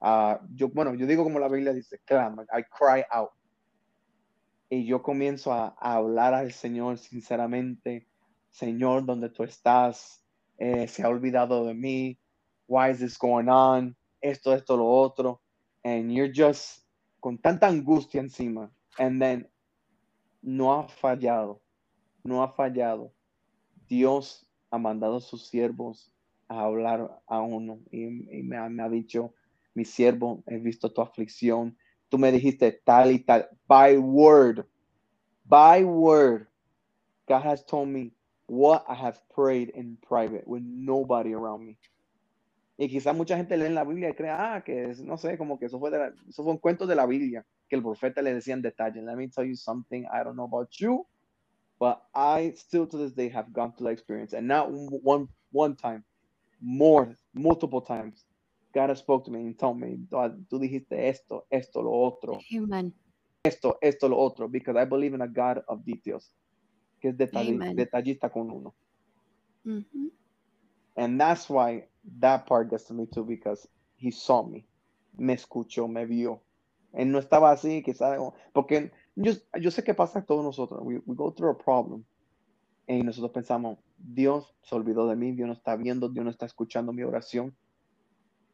[0.00, 3.30] Uh, yo, bueno, yo digo como la Biblia dice, clama, I cry out.
[4.70, 8.06] Y yo comienzo a, a hablar al Señor sinceramente.
[8.50, 10.24] Señor, ¿dónde tú estás?
[10.58, 12.18] Eh, se ha olvidado de mí.
[12.66, 13.96] Why is this going on?
[14.20, 15.40] Esto, esto, lo otro.
[15.84, 16.84] And you're just
[17.20, 19.46] con tanta angustia encima, and then
[20.42, 21.60] no ha fallado,
[22.24, 23.12] no ha fallado.
[23.88, 26.10] Dios ha mandado a sus siervos
[26.48, 28.06] a hablar a uno y,
[28.42, 29.34] me, me, ha, dicho,
[29.74, 31.76] mi siervo, he visto tu aflicción,
[32.08, 34.66] tú me dijiste tal y tal, by word,
[35.44, 36.46] by word,
[37.26, 38.12] God has told me
[38.46, 41.76] what I have prayed in private with nobody around me.
[42.78, 45.36] Y quizás mucha gente lee en la Biblia y cree, ah, que es, no sé,
[45.36, 48.22] como que eso fue, de eso fue un cuento de la Biblia, que el profeta
[48.22, 51.04] le decía en detalle, let me tell you something, I don't know about you,
[51.78, 55.76] But I still to this day have gone through that experience, and not one one
[55.76, 56.04] time,
[56.60, 58.24] more multiple times.
[58.74, 62.38] God has spoke to me and told me, tú dijiste esto, esto, lo otro.
[62.54, 62.92] Amen.
[63.44, 66.30] Esto, esto, lo otro, because I believe in a God of details,
[67.00, 68.74] que es detall detallista con uno.
[69.64, 70.10] Mm -hmm.
[70.96, 71.88] And that's why
[72.20, 73.66] that part gets to me too, because
[73.96, 74.64] he saw me,
[75.16, 76.40] me escuchó, me vio.
[76.92, 78.18] Él no estaba así, quizás,
[78.52, 80.80] porque yo, yo sé que pasa a todos nosotros.
[80.82, 82.04] We, we go through a problem.
[82.86, 86.46] Y nosotros pensamos, Dios se olvidó de mí, Dios no está viendo, Dios no está
[86.46, 87.54] escuchando mi oración.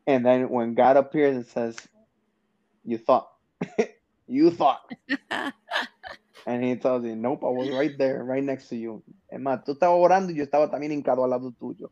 [0.06, 1.76] And then when God appears and says,
[2.82, 3.28] You thought,
[4.26, 4.80] you thought.
[6.46, 9.02] and he tells you, Nope, I was right there, right next to you.
[9.30, 11.90] Es más, tú estabas orando y yo estaba también hincado al lado tuyo.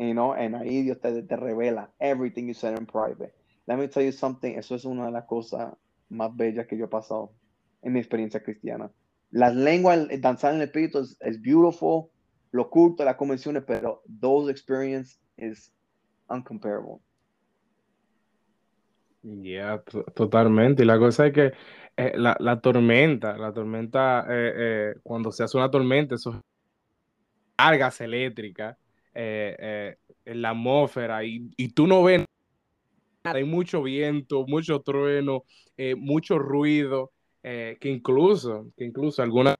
[0.00, 3.34] You know, and ahí Dios te, te revela everything you said in private.
[3.66, 5.74] Let me tell you something, eso es una de las cosas
[6.08, 7.34] más bellas que yo he pasado
[7.82, 8.90] en mi experiencia cristiana.
[9.30, 12.06] Las lenguas, danzar en el espíritu es, beautiful,
[12.50, 15.70] lo oculto, las convenciones, pero those experience is
[16.30, 17.02] uncomparable.
[19.22, 19.82] Yeah,
[20.14, 20.82] totalmente.
[20.82, 21.52] Y la cosa es que
[21.98, 26.40] eh, la, la, tormenta, la tormenta, eh, eh, cuando se hace una tormenta, eso
[27.54, 28.79] cargas eléctricas
[29.14, 32.24] en la atmósfera y, y tú no ves
[33.24, 35.44] hay mucho viento, mucho trueno,
[35.76, 39.56] eh, mucho ruido, eh, que incluso, que incluso alguna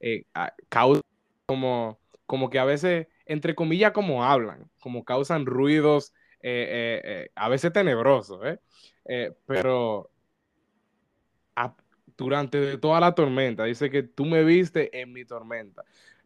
[0.00, 0.24] eh,
[0.68, 1.00] causa
[1.46, 6.12] como, como que a veces, entre comillas, como hablan, como causan ruidos
[7.36, 8.38] a veces tenebrosos,
[9.46, 10.10] pero
[12.18, 15.84] durante toda la tormenta, dice que tú me viste en mi tormenta,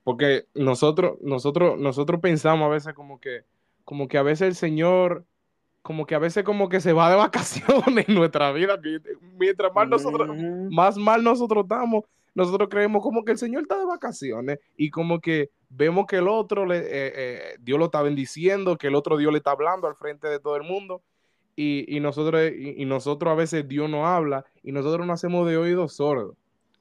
[0.09, 3.43] porque nosotros, nosotros, nosotros pensamos a veces como que,
[3.85, 5.27] como que a veces el Señor
[5.83, 8.81] como que a veces como que se va de vacaciones en nuestra vida.
[9.39, 10.31] Mientras más nosotros,
[10.71, 15.21] más mal nosotros estamos, nosotros creemos como que el Señor está de vacaciones y como
[15.21, 19.19] que vemos que el otro, le, eh, eh, Dios lo está bendiciendo, que el otro
[19.19, 21.03] Dios le está hablando al frente de todo el mundo.
[21.55, 25.97] Y, nosotros, y, nosotros a veces Dios no habla y nosotros no hacemos de oídos
[25.97, 26.35] sordos.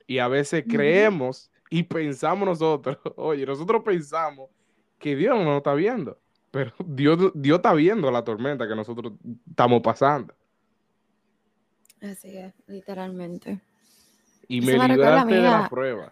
[0.08, 4.50] Y a veces creemos y pensamos nosotros, oye, nosotros pensamos
[4.98, 6.18] que Dios no nos está viendo.
[6.52, 9.14] Pero Dios, Dios está viendo la tormenta que nosotros
[9.50, 10.34] estamos pasando.
[12.02, 13.60] Así es, literalmente.
[14.48, 16.12] Y me, libraste de la prueba.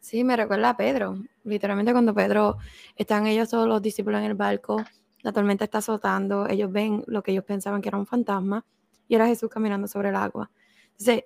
[0.00, 1.18] Sí, me recuerda a Pedro.
[1.44, 2.58] Literalmente cuando Pedro,
[2.96, 4.84] están ellos todos los discípulos en el barco,
[5.22, 8.64] la tormenta está azotando, ellos ven lo que ellos pensaban que era un fantasma
[9.08, 10.50] y era Jesús caminando sobre el agua.
[10.92, 11.24] Entonces,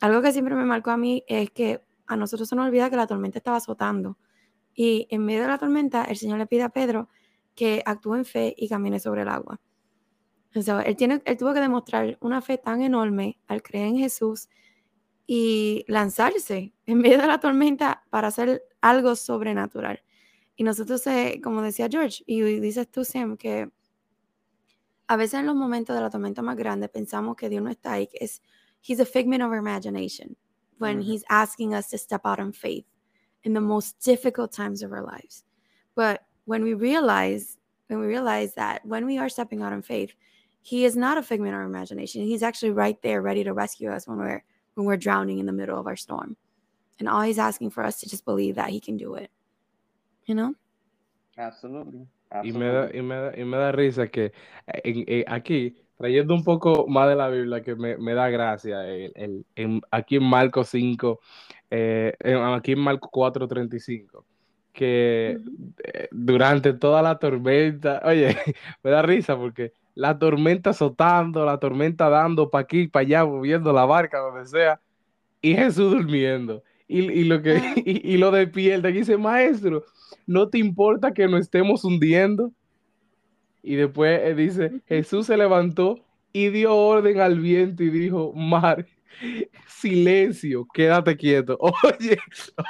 [0.00, 1.82] algo que siempre me marcó a mí es que
[2.12, 4.18] a nosotros se nos olvida que la tormenta estaba azotando.
[4.74, 7.08] Y en medio de la tormenta, el Señor le pide a Pedro
[7.54, 9.60] que actúe en fe y camine sobre el agua.
[10.54, 14.48] él, tiene, él tuvo que demostrar una fe tan enorme al creer en Jesús
[15.26, 20.02] y lanzarse en medio de la tormenta para hacer algo sobrenatural.
[20.56, 23.70] Y nosotros, eh, como decía George, y dices tú, Sam, que
[25.06, 27.92] a veces en los momentos de la tormenta más grande pensamos que Dios no está
[27.92, 28.42] ahí, que es,
[28.82, 30.36] he's a figment of imagination
[30.82, 31.10] when mm-hmm.
[31.10, 32.84] he's asking us to step out in faith
[33.44, 35.44] in the most difficult times of our lives.
[35.94, 37.56] But when we realize
[37.88, 40.14] when we realize that when we are stepping out in faith
[40.62, 42.22] he is not a figment of our imagination.
[42.22, 45.52] He's actually right there ready to rescue us when we're when we're drowning in the
[45.52, 46.36] middle of our storm.
[46.98, 49.30] And all he's asking for us to just believe that he can do it
[50.26, 50.54] you know?
[51.38, 52.06] Absolutely,
[52.44, 54.32] Y, me da, y, me da, y me da risa que
[54.66, 58.28] eh, en, en, aquí trayendo un poco más de la Biblia que me, me da
[58.28, 61.20] gracia el, el, en, aquí en Marco 5
[61.70, 62.14] eh,
[62.54, 64.24] aquí en Marco 4.35
[64.72, 65.38] que
[65.84, 68.36] eh, durante toda la tormenta, oye,
[68.82, 73.72] me da risa porque la tormenta azotando, la tormenta dando para aquí, para allá, moviendo
[73.72, 74.80] la barca, donde sea,
[75.40, 76.62] y Jesús durmiendo.
[76.88, 79.84] Y, lo que y, lo despierta y dice, maestro,
[80.26, 82.52] ¿no te importa que nos estemos hundiendo?
[83.62, 88.86] Y después eh, dice, Jesús se levantó y dio orden al viento y dijo, mar,
[89.66, 91.58] silencio, quédate quieto.
[91.84, 92.18] Oye,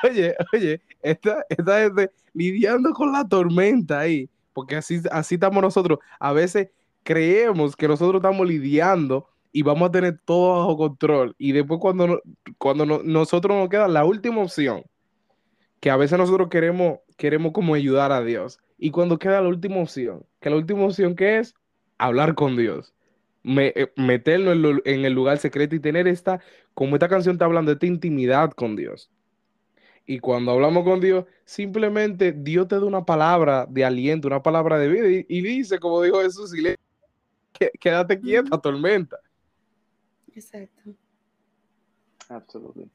[0.05, 5.99] oye, oye, esta, esta gente lidiando con la tormenta ahí, porque así, así estamos nosotros.
[6.19, 6.71] A veces
[7.03, 11.35] creemos que nosotros estamos lidiando y vamos a tener todo bajo control.
[11.39, 12.21] Y después cuando,
[12.59, 14.83] cuando nosotros nos queda la última opción,
[15.81, 18.61] que a veces nosotros queremos, queremos como ayudar a Dios.
[18.85, 21.55] Y cuando queda la última opción, que la última opción que es
[21.99, 22.93] hablar con Dios
[23.45, 24.51] me, eh, meterlo
[24.85, 26.41] en, el lugar secreto y tener esta,
[26.75, 29.09] como esta canción está hablando, esta intimidad con Dios.
[30.05, 34.81] Y cuando hablamos con Dios, simplemente Dios te da una palabra de aliento, una palabra
[34.81, 36.53] de vida y, dice, como dijo Jesús,
[37.79, 39.21] quédate quieta, tormenta.
[40.35, 40.91] Exacto.
[42.29, 42.91] Absolutely.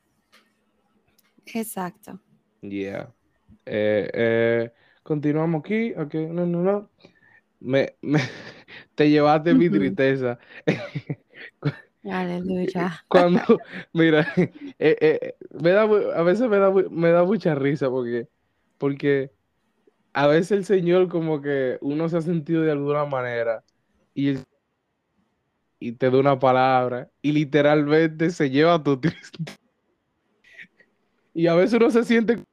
[1.46, 2.20] Exacto.
[2.60, 3.10] Yeah.
[3.66, 4.72] Eh, eh,
[5.08, 5.94] continuamos aquí.
[5.94, 6.90] Ok, no, no, no.
[7.62, 8.20] Me, me-
[8.96, 10.38] te llevaste mi tristeza.
[12.04, 13.02] Aleluya.
[13.08, 13.40] Cuando,
[13.94, 14.28] mira,
[14.80, 18.28] eh, eh, me da, a veces me da, me da mucha risa porque,
[18.78, 19.32] porque
[20.14, 23.64] a veces el Señor como que uno se ha sentido de alguna manera
[24.14, 24.44] y, el-
[25.80, 29.56] y te da una palabra y literalmente se lleva tu tristeza.
[31.34, 32.44] Y a veces uno se siente,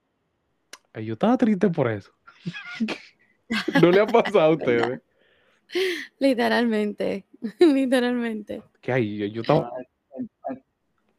[0.93, 2.12] "Ay, yo estaba triste por eso.
[3.83, 5.01] ¿No le ha pasado a ustedes?
[6.19, 7.25] Literalmente.
[7.61, 8.63] Literalmente.
[8.81, 9.71] Que ay, yo, yo estaba...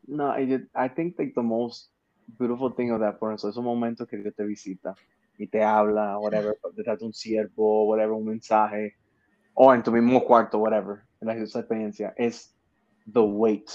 [0.08, 1.90] No, I, I think like the most
[2.38, 4.94] beautiful thing of that, por eso, esos momentos que Dios te visita
[5.38, 8.96] y te habla, whatever, te trata un siervo, whatever, un mensaje,
[9.56, 12.54] o en tu mismo cuarto, whatever, en la- esa experiencia, es
[13.12, 13.72] the weight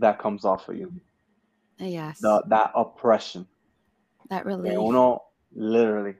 [0.00, 0.92] that comes off of you,
[1.78, 2.20] Yes.
[2.20, 3.46] the, that oppression.
[4.28, 4.78] That que relief.
[4.78, 5.22] uno,
[5.54, 6.16] literally,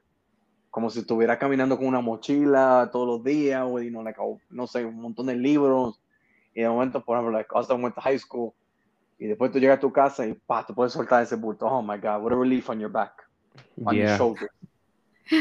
[0.71, 4.39] como si estuviera caminando con una mochila todos los días, o you know, like, oh,
[4.51, 6.01] no sé, un montón de libros,
[6.55, 8.53] y de momento, por ejemplo, like, hasta went to high school,
[9.19, 11.67] y después tú llegas a tu casa y pa, te puedes soltar ese bulto.
[11.67, 13.13] Oh my God, what a relief on your back,
[13.85, 14.17] on your Yeah.
[14.17, 14.51] shoulders.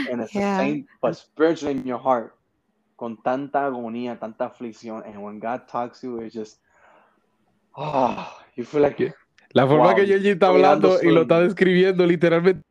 [0.09, 0.41] And it's Yeah.
[0.41, 2.33] the same, but spiritually in your heart,
[2.95, 6.59] con tanta agonía, tanta aflicción, and when God talks to you, it's just,
[7.75, 9.13] oh, you feel like.
[9.53, 12.63] La forma Wow, que Yoyi está hablando y lo está describiendo literalmente.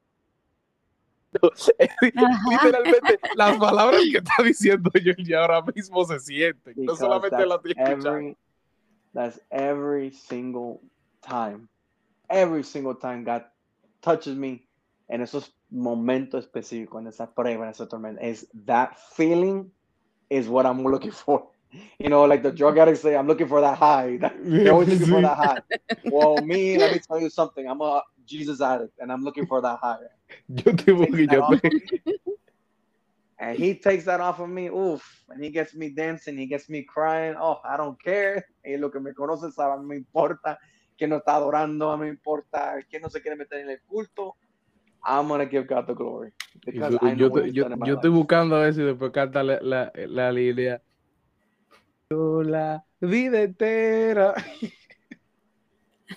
[2.03, 6.75] Literalmente las palabras que está diciendo Yoyi ahora mismo se sienten.
[6.77, 8.11] No solamente that's las estoy escuchando.
[8.11, 8.37] every,
[9.13, 10.81] that's every single
[11.21, 11.69] time,
[12.29, 13.43] every single time God
[14.01, 14.67] touches me
[15.09, 19.71] en esos momentos específicos, en esa prueba, en esa tormenta, is that feeling
[20.31, 21.49] is what I'm looking for.
[21.99, 24.19] You know, like the drug addicts say, I'm looking for that high.
[24.43, 25.61] They're always looking for that high.
[26.11, 27.67] Well, me, let me tell you something.
[27.69, 29.99] I'm a Jesus addict, and I'm looking for that high.
[30.49, 31.73] Yo te voy, yo te-.
[33.39, 36.71] And he takes that off of me, oof, and he gets me dancing, he gets
[36.71, 37.37] me crying.
[37.39, 38.47] Oh, I don't care.
[38.65, 40.59] Y lo que me conoce sabe, me importa
[40.97, 44.37] quién no está adorando, me importa quién no se quiere meter en el culto.
[45.05, 48.11] I'm gonna give God the glory y because I know yo, te- yo- yo estoy
[48.11, 50.83] buscando a ver si después canta la, la, la línea.
[52.11, 54.35] Yo la vida entera.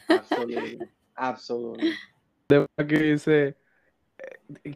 [0.08, 0.80] Absolutely,
[1.18, 1.94] absolutely.
[2.80, 3.59] Aquí dice eh,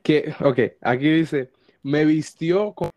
[0.03, 2.89] que, ok, aquí dice, me vistió con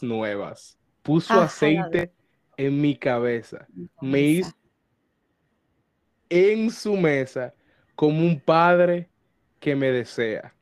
[0.00, 2.12] nuevas, puso aceite
[2.56, 3.66] en mi cabeza,
[4.00, 4.52] me hizo
[6.28, 7.54] en su mesa
[7.94, 9.08] como un padre
[9.60, 10.54] que me desea.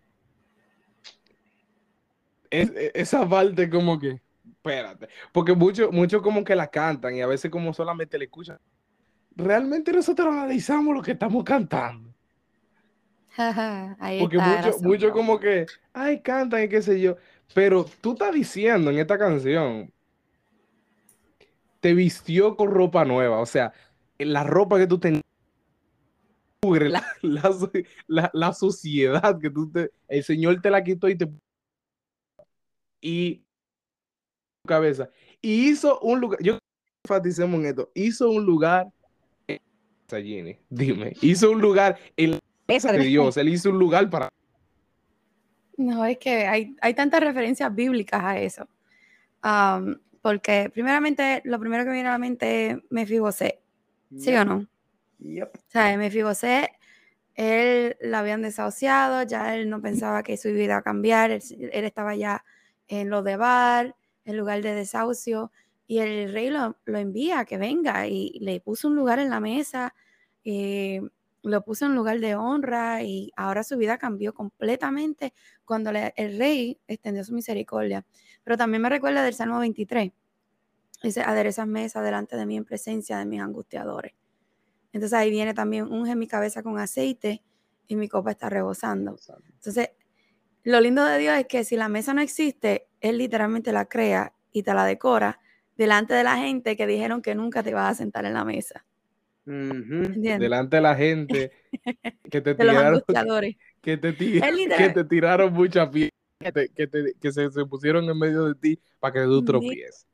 [2.50, 7.20] Es- e- esa parte como que, espérate, porque muchos mucho como que la cantan y
[7.22, 8.58] a veces como solamente le escuchan.
[9.36, 12.13] Realmente nosotros analizamos lo que estamos cantando.
[13.98, 17.16] Ahí Porque el mucho, como que, ay, cantan y qué sé yo.
[17.52, 19.92] Pero tú estás diciendo en esta canción,
[21.80, 23.40] te vistió con ropa nueva.
[23.40, 23.72] O sea,
[24.18, 25.22] la ropa que tú tenías,
[26.62, 27.50] la, la,
[28.06, 31.28] la- la suciedad que tú te, el Señor te la quitó y te
[33.00, 33.36] y
[34.62, 35.10] tu cabeza.
[35.42, 36.58] Y hizo un lugar, yo
[37.04, 38.86] enfaticemos en esto, hizo un lugar
[39.46, 39.60] en
[40.08, 44.28] Gini, dime, hizo un lugar en la mesa de Dios, él hizo un lugar para
[45.76, 48.68] No, es que hay, hay tantas referencias bíblicas a eso.
[50.22, 53.60] Porque primeramente, lo primero que me viene a la mente es Mefibosé,
[54.18, 54.66] ¿sí o no?
[55.18, 55.54] Yep.
[55.54, 56.70] O sea, Mefibosé,
[57.34, 61.42] él la habían desahuciado, ya él no pensaba que su vida iba a cambiar, él,
[61.50, 62.44] él estaba ya
[62.88, 65.52] en lo de Bar, en lugar de desahucio,
[65.86, 69.28] y el rey lo, lo envía a que venga y le puso un lugar en
[69.28, 69.94] la mesa,
[70.44, 71.02] eh,
[71.50, 76.38] lo puso en lugar de honra y ahora su vida cambió completamente cuando le- el
[76.38, 78.06] rey extendió su misericordia.
[78.44, 80.12] Pero también me recuerda del Salmo 23.
[81.02, 84.14] Dice, aderezas mesa delante de mí en presencia de mis angustiadores.
[84.92, 87.42] Entonces ahí viene también, unge mi cabeza con aceite
[87.86, 89.16] y mi copa está rebosando.
[89.54, 89.90] Entonces,
[90.64, 94.34] lo lindo de Dios es que si la mesa no existe, Él literalmente la crea
[94.52, 95.40] y te la decora
[95.76, 98.86] delante de la gente que dijeron que nunca te ibas a sentar en la mesa.
[100.38, 101.52] Delante de la gente
[102.30, 103.02] que te tiraron,
[103.82, 104.14] que te,
[104.76, 108.44] que te tiraron mucha piedra, que, te- que, te- que se, se pusieron en medio
[108.46, 110.06] de ti para que tú tropieces.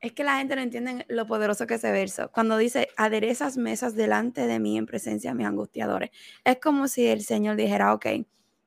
[0.00, 2.30] Es que la gente no entiende lo poderoso que es ese verso.
[2.30, 6.10] Cuando dice, aderezas mesas delante de mí en presencia de mis angustiadores.
[6.44, 8.06] Es como si el Señor dijera, ok,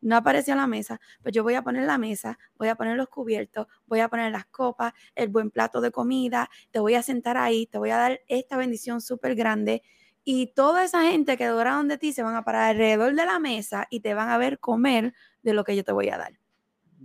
[0.01, 3.07] no apareció la mesa, pues yo voy a poner la mesa, voy a poner los
[3.07, 7.37] cubiertos, voy a poner las copas, el buen plato de comida, te voy a sentar
[7.37, 9.83] ahí, te voy a dar esta bendición súper grande
[10.23, 13.39] Y toda esa gente que adoraron de ti se van a parar alrededor de la
[13.39, 16.39] mesa y te van a ver comer de lo que yo te voy a dar.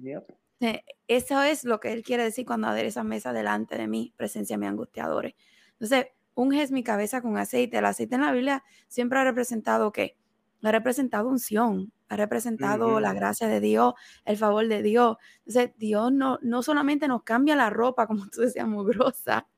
[0.02, 0.24] Yep.
[0.60, 4.54] Eh, Eso es lo que él quiere decir cuando adereza mesa delante de mí, presencia
[4.54, 5.34] de mis angustiadores.
[5.72, 7.78] Entonces, unges mi cabeza con aceite.
[7.78, 10.16] El aceite en la Biblia siempre ha representado qué?
[10.62, 13.94] Ha representado unción, ha representado la gracia de Dios,
[14.24, 15.16] el favor de Dios.
[15.44, 19.48] Entonces, Dios no, no solamente nos cambia la ropa, como tú decías, mugrosa,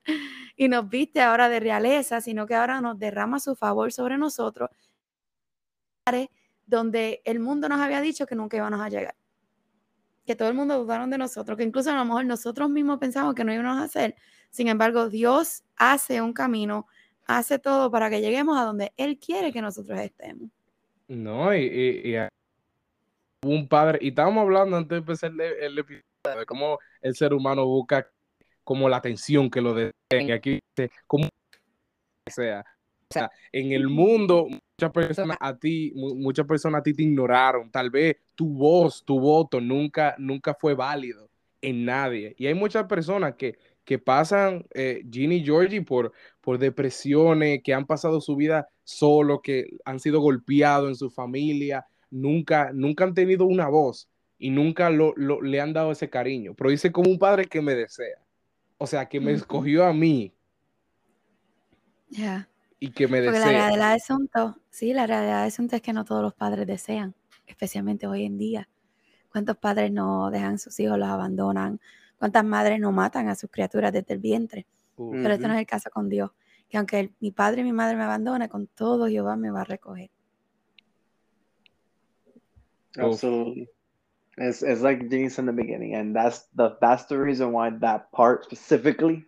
[0.57, 4.71] y nos viste ahora de realeza, sino que ahora nos derrama su favor sobre nosotros,
[6.67, 9.17] donde el mundo nos había dicho que nunca íbamos a llegar.
[10.27, 13.35] Que todo el mundo dudaron de nosotros, que incluso a lo mejor nosotros mismos pensamos
[13.35, 14.15] que no íbamos a hacer.
[14.51, 16.87] Sin embargo, Dios hace un camino,
[17.27, 20.51] hace todo para que lleguemos a donde Él quiere que nosotros estemos.
[21.09, 22.28] No, y, y- y a-
[23.45, 26.05] un padre, y estábamos hablando antes de empezar el, episodio
[26.39, 28.11] de cómo el ser humano busca
[28.65, 30.29] como la atención que lo deseen.
[30.29, 31.29] Y aquí dice, como
[32.27, 32.65] sea.
[33.11, 37.03] O sea, en el mundo, muchas personas a ti, mu- muchas personas a ti te
[37.03, 37.71] ignoraron.
[37.71, 41.31] Tal vez tu voz, tu voto nunca, nunca fue válido
[41.63, 42.35] en nadie.
[42.39, 46.13] Y hay muchas personas que, que pasan, eh, Ginny y Georgie, por,
[46.43, 51.87] por depresiones, que han pasado su vida solo, que han sido golpeados en su familia,
[52.11, 56.55] nunca, nunca han tenido una voz y nunca lo, lo- le han dado ese cariño.
[56.55, 58.19] Pero dice como un padre que me desea.
[58.79, 60.33] O sea, que me escogió a mí
[62.11, 62.49] Ya.
[62.79, 63.51] y que me Porque la desea.
[63.51, 67.15] realidad del asunto, sí, la realidad del asunto es que no todos los padres desean,
[67.47, 68.69] especialmente hoy en día.
[69.31, 71.81] ¿Cuántos padres no dejan a sus hijos, los abandonan?
[72.19, 74.67] ¿Cuántas madres no matan a sus criaturas desde el vientre?
[74.97, 76.31] Pero este no es el caso con Dios.
[76.69, 79.61] Que aunque el- mi padre y mi madre me abandonen, con todo Jehová me va
[79.61, 80.11] a recoger.
[82.99, 83.69] Absolutely.
[84.37, 88.13] It's, it's like said in the beginning, and that's the that's the reason why that
[88.13, 89.25] part specifically,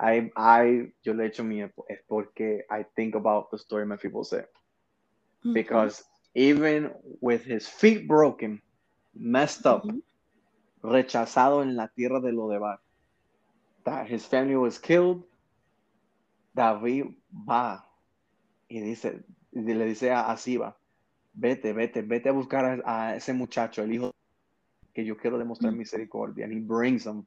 [0.00, 4.24] I I yo le echo mi es porque I think about the story my people
[4.24, 4.44] say.
[5.44, 6.04] Ujú, because
[6.34, 8.60] even with his feet broken,
[9.14, 10.02] messed up, ujú,
[10.82, 12.78] rechazado en la tierra de Lodebar,
[13.84, 15.22] that his family was killed,
[16.54, 17.14] David
[17.46, 17.84] va
[18.70, 20.74] y dice, le dice a, a Siba,
[21.36, 24.10] vete, vete, vete a buscar a, a ese muchacho, el hijo
[24.94, 25.78] que yo quiero demostrar Mm.
[25.78, 26.44] misericordia.
[26.44, 27.26] And he brings him.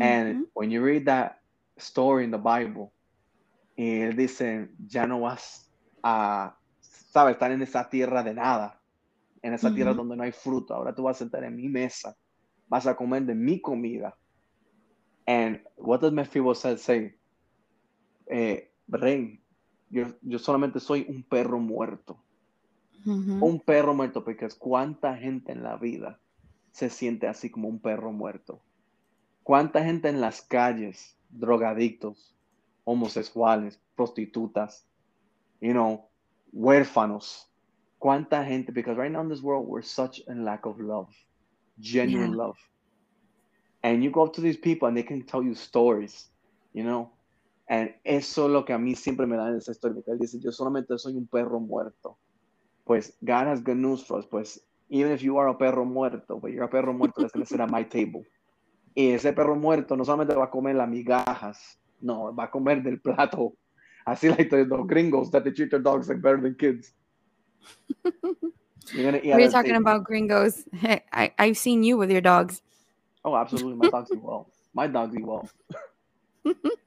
[0.00, 1.40] And ujú, when you read that
[1.78, 2.92] story in the Bible,
[3.76, 5.72] y él dice, ya no vas
[6.02, 8.80] a, sabes, estar en esa tierra de nada,
[9.42, 9.98] en esa tierra Ujú.
[10.00, 10.74] donde no hay fruto.
[10.74, 12.16] Ahora tú vas a sentar en mi mesa,
[12.68, 14.16] vas a comer de mi comida.
[15.26, 17.18] And what does Mephibosheth say?
[18.26, 19.42] Eh, rey,
[19.88, 22.23] yo, yo solamente soy un perro muerto.
[23.04, 26.20] Un perro muerto, porque es cuánta gente en la vida
[26.72, 28.64] se siente así como un perro muerto.
[29.42, 32.34] Cuánta gente en las calles, drogadictos,
[32.84, 34.88] homosexuales, prostitutas,
[35.60, 36.08] you know,
[36.52, 37.50] huérfanos.
[37.98, 41.08] Cuánta gente, because right now in this world we're such in lack of love,
[41.78, 42.36] genuine Yeah.
[42.36, 42.58] love.
[43.82, 46.30] And you go up to these people and they can tell you stories,
[46.72, 47.10] you know.
[47.68, 50.18] And eso es lo que a mí siempre me da en esa historia, porque él
[50.18, 52.18] dice, yo solamente soy un perro muerto.
[52.84, 56.38] Pues God has good news for us, pues even if you are a perro muerto,
[56.38, 58.22] but you're a perro muerto that's to sit at my table.
[58.94, 62.82] Y ese perro muerto no solamente va a comer las migajas, no, va a comer
[62.82, 63.54] del plato.
[64.06, 66.92] Así like the, the gringos that they treat their dogs like better than kids.
[68.92, 69.80] You're gonna We're talking table.
[69.80, 70.64] about gringos.
[71.12, 72.60] I, I've seen you with your dogs.
[73.24, 73.76] Oh, absolutely.
[73.76, 74.52] My dogs eat well.
[74.74, 75.48] My dogs eat well.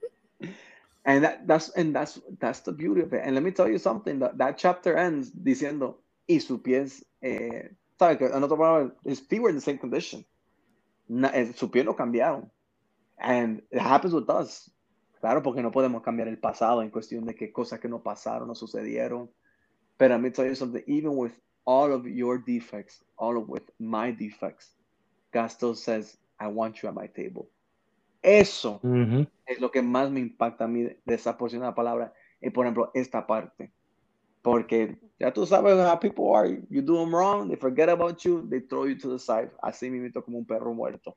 [1.08, 3.22] and that, that's and that's that's the beauty of it.
[3.24, 4.20] And let me tell you something.
[4.20, 5.96] That, that chapter ends diciendo
[6.28, 9.78] y sus pies, eh, sabe que en otras palabras, his feet were in the same
[9.78, 10.26] condition.
[11.08, 12.50] Na, eh, sus pies no cambiaron.
[13.18, 14.70] And it happens with us.
[15.22, 18.48] Claro, porque no podemos cambiar el pasado en cuestión de que cosas que no pasaron,
[18.48, 19.30] no sucedieron.
[19.98, 20.84] But let me tell you something.
[20.88, 21.32] Even with
[21.66, 24.76] all of your defects, all of with my defects,
[25.32, 27.50] God still says, I want you at my table.
[28.28, 29.26] Eso Ujú.
[29.46, 32.14] es lo que más me impacta a mí de de esa porción de la palabra.
[32.42, 33.72] Y por ejemplo, esta parte.
[34.42, 36.62] Porque ya tú sabes how people are.
[36.70, 39.52] You do them wrong, they forget about you, they throw you to the side.
[39.62, 41.16] Así mismo como un perro muerto.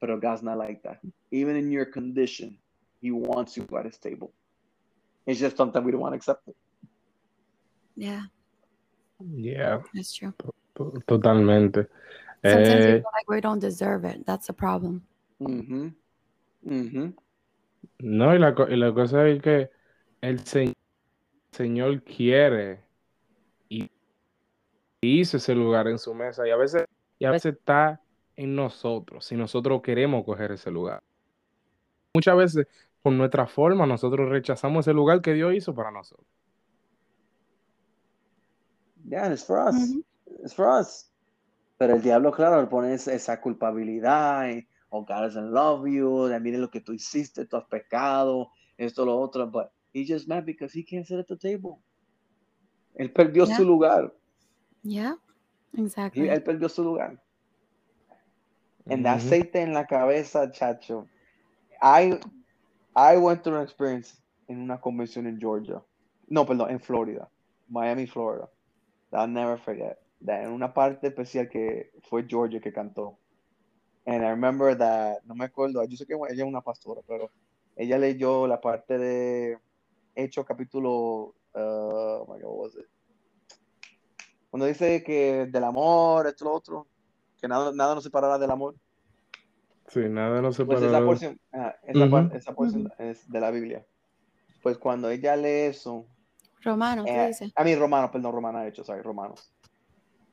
[0.00, 1.00] Pero God's not like that.
[1.32, 2.58] Even in your condition,
[3.00, 4.32] He wants you at His table.
[5.26, 6.46] It's just something we don't want to accept.
[6.46, 6.56] It.
[7.96, 8.22] Yeah,
[9.18, 10.32] Yeah, that's true.
[10.76, 11.88] to- totalmente.
[12.44, 14.24] Sometimes we Eh, feel like we don't deserve it.
[14.26, 15.02] That's the problem.
[17.98, 19.70] No, y la, y la cosa es que
[20.20, 20.74] el se-
[21.52, 22.80] Señor quiere
[23.68, 23.90] y
[25.00, 26.84] hizo ese lugar en su mesa y a veces,
[27.18, 28.00] y a veces está
[28.36, 31.02] en nosotros, si nosotros queremos coger ese lugar.
[32.14, 32.66] Muchas veces,
[33.02, 36.26] por nuestra forma, nosotros rechazamos ese lugar que Dios hizo para nosotros.
[39.08, 39.96] Yeah, it's for us.
[40.42, 41.10] It's for us.
[41.78, 44.48] Pero el diablo, claro, le pone esa- esa culpabilidad.
[44.50, 46.28] y, oh, God doesn't love you.
[46.28, 49.46] de, Mire lo que tú hiciste, tú has pecado, esto, lo otro.
[49.46, 51.80] But he's just mad because he can't sit at the table.
[52.98, 53.56] Él perdió Yeah.
[53.56, 54.12] su lugar.
[54.84, 55.14] Yeah,
[55.74, 56.28] He- exactly.
[56.28, 57.18] él perdió su lugar.
[58.86, 59.16] And the Ujú.
[59.18, 61.06] aceite en la cabeza, chacho.
[61.80, 62.18] I,
[62.96, 65.80] I went through an experience en una convención en Georgia.
[66.28, 67.28] No, perdón, en Florida.
[67.68, 68.48] Miami, Florida.
[69.12, 69.98] I'll never forget.
[70.24, 73.18] That en una parte especial que fue Georgia que cantó.
[74.04, 77.30] And I remember that, no me acuerdo, yo sé que ella es una pastora, pero
[77.76, 79.58] ella leyó la parte de
[80.14, 82.86] Hecho capítulo, uh, oh my God, what was it?
[84.50, 86.88] Cuando dice que del amor, esto, lo otro,
[87.40, 88.74] que nada, nada nos separará del amor.
[89.86, 92.10] Sí, nada no se Pues esa porción, ah, esa, Ujú.
[92.10, 93.86] par- esa porción es de la Biblia.
[94.62, 96.06] Pues cuando ella lee eso,
[96.60, 97.44] Romano, ¿qué eh, dice?
[97.46, 99.52] I mean Romanos, perdón, Romana hecho, sorry, Romanos.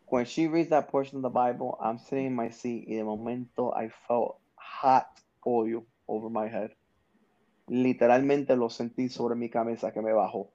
[0.09, 3.03] When she reads that portion of the Bible, I'm sitting in my seat y de
[3.03, 5.07] momento I felt hot
[5.45, 6.71] oil over my head.
[7.69, 10.49] Literalmente lo sentí sobre mi cabeza que me bajó.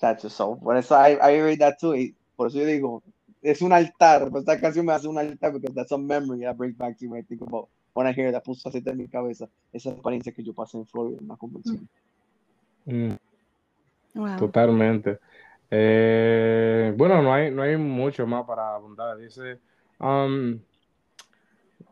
[0.00, 1.94] Chacho, so, por eso I, I read that too.
[1.94, 3.02] y por eso yo digo,
[3.40, 4.28] es un altar.
[4.30, 7.08] Pues esta canción me hace un altar because that's a memory that brings back to
[7.08, 7.20] me.
[7.20, 9.48] I think about when I hear that puso aceite en mi cabeza.
[9.72, 11.88] Esa experiencia que yo pasé en Florida en una convención.
[12.86, 13.12] Mm,
[14.14, 14.36] Wow.
[14.38, 15.18] totalmente.
[15.74, 19.16] Eh, bueno, no hay, no hay mucho más para abundar.
[19.16, 19.58] Dice,
[19.98, 20.60] um,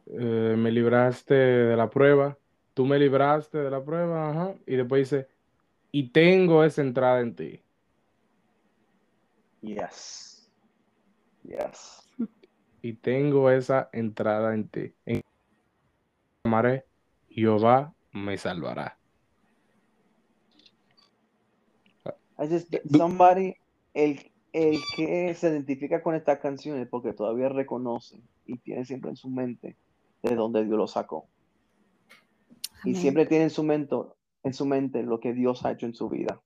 [0.07, 2.37] eh, me libraste de la prueba,
[2.75, 5.29] tú me libraste de la prueba, ajá, y después dice,
[5.93, 7.63] y tengo esa entrada en ti.
[9.63, 10.51] Yes.
[11.43, 12.07] Yes.
[12.83, 14.95] y tengo esa entrada en ti.
[15.07, 15.23] En
[16.45, 16.85] amaré,
[17.31, 18.99] Jehová me salvará.
[22.39, 23.55] I just, somebody,
[23.95, 29.17] el, el que se identifica con estas canciones porque todavía reconoce y tiene siempre en
[29.17, 29.77] su mente
[30.23, 31.29] de dónde Dios lo sacó.
[32.85, 33.95] Y siempre tiene en su mente,
[34.43, 36.41] en su mente lo que Dios ha hecho en su vida.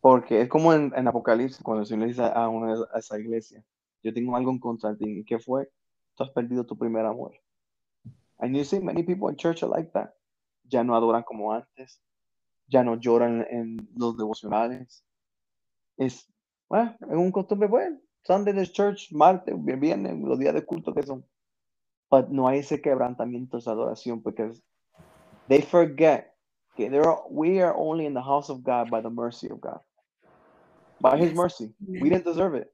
[0.00, 3.18] Porque es como en, en Apocalipsis, cuando el Señor le dice a, una, a esa
[3.18, 3.64] iglesia,
[4.02, 5.20] yo tengo algo en contra de ti.
[5.20, 5.70] ¿Y qué fue?
[6.14, 7.32] Tú has perdido tu primer amor.
[8.38, 10.10] And you see many people in church are like that.
[10.64, 12.00] Ya no adoran como antes.
[12.68, 15.05] Ya no lloran en los devocionales.
[15.98, 16.28] Es,
[16.68, 21.02] bueno, es un costumbre, bueno, Sunday there's church, martes, viernes, los días de culto que
[21.04, 21.24] son.
[22.10, 24.52] But no hay ese quebrantamiento, esa adoración, porque
[25.48, 26.32] they forget
[26.76, 29.60] que there are- we are only in the house of God by the mercy of
[29.60, 29.80] God.
[31.00, 31.74] By His mercy.
[31.80, 32.72] We didn't deserve it.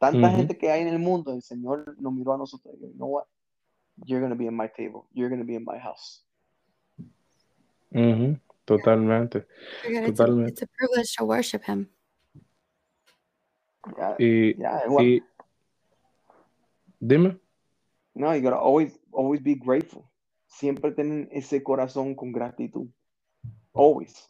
[0.00, 0.36] Tanta Ujú.
[0.36, 3.26] gente que hay en el mundo, el Señor nos miró a nosotros you know what?
[4.04, 5.06] You're going to be in my table.
[5.12, 6.24] You're going to be in my house.
[7.92, 9.46] Ujú, Totalmente.
[9.82, 11.88] Forget It's a, it's a privilege to worship him.
[13.98, 15.20] Yeah, Y, yeah, well, y-
[17.00, 17.40] dime.
[18.14, 20.08] no, you got to always, always be grateful.
[20.46, 22.88] Siempre tener ese corazón con gratitud.
[23.72, 24.28] Always.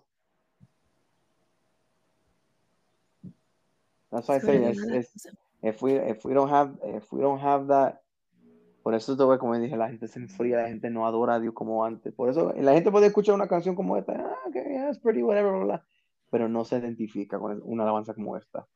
[4.11, 5.27] That's why I say Sobre it's,
[5.63, 8.02] if we if we don't have if we don't have that
[8.83, 11.41] por eso te voy como dije la gente se enfría la gente no adora a
[11.41, 14.65] Dios como antes por eso la gente puede escuchar una canción como esta ah, okay,
[14.71, 15.87] yeah, it's pretty whatever bla, bla,
[16.31, 18.67] pero no se identifica con una alabanza como esta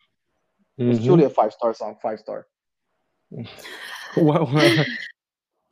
[0.77, 1.07] it's Ujú.
[1.07, 2.47] truly a five star song five star
[4.17, 4.47] Wow.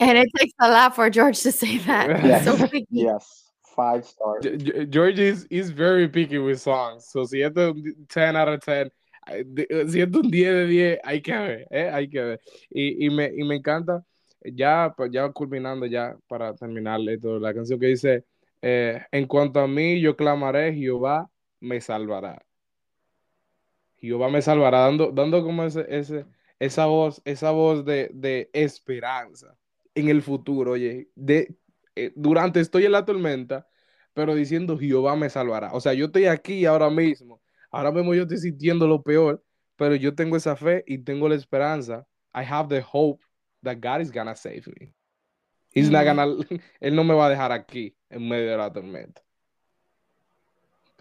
[0.00, 2.08] And it takes a lot for George to say that.
[2.24, 2.86] yes So picky.
[2.90, 4.04] yes five
[4.42, 7.08] Ge- George is, is very picky with songs.
[7.08, 8.90] So si esto es un 10 out of 10,
[9.28, 11.90] eh, de- eh, si esto es un 10 de 10, hay que ver, ¿eh?
[11.92, 12.40] Hay que ver.
[12.70, 14.04] Y, y, me, y me encanta,
[14.44, 18.24] ya, pues, ya culminando ya para terminar esto, la canción que dice,
[18.62, 21.30] eh, en cuanto a mí, yo clamaré, Jehová
[21.60, 22.44] me salvará.
[23.96, 26.26] Jehová me salvará, dando, dando como ese, ese,
[26.58, 29.56] esa voz, esa voz de, de esperanza
[29.94, 31.56] en el futuro, oye, de,
[31.96, 33.66] eh, durante estoy en la tormenta,
[34.12, 35.72] pero diciendo Jehová me salvará.
[35.72, 37.40] O sea, yo estoy aquí ahora mismo,
[37.70, 39.42] ahora mismo yo estoy sintiendo lo peor,
[39.76, 42.06] pero yo tengo esa fe y tengo la esperanza.
[42.34, 43.24] I have the hope
[43.64, 44.92] that God is gonna save me.
[45.70, 46.16] He's not Amen.
[46.16, 49.22] gonna, él no me va a dejar aquí en medio de la tormenta.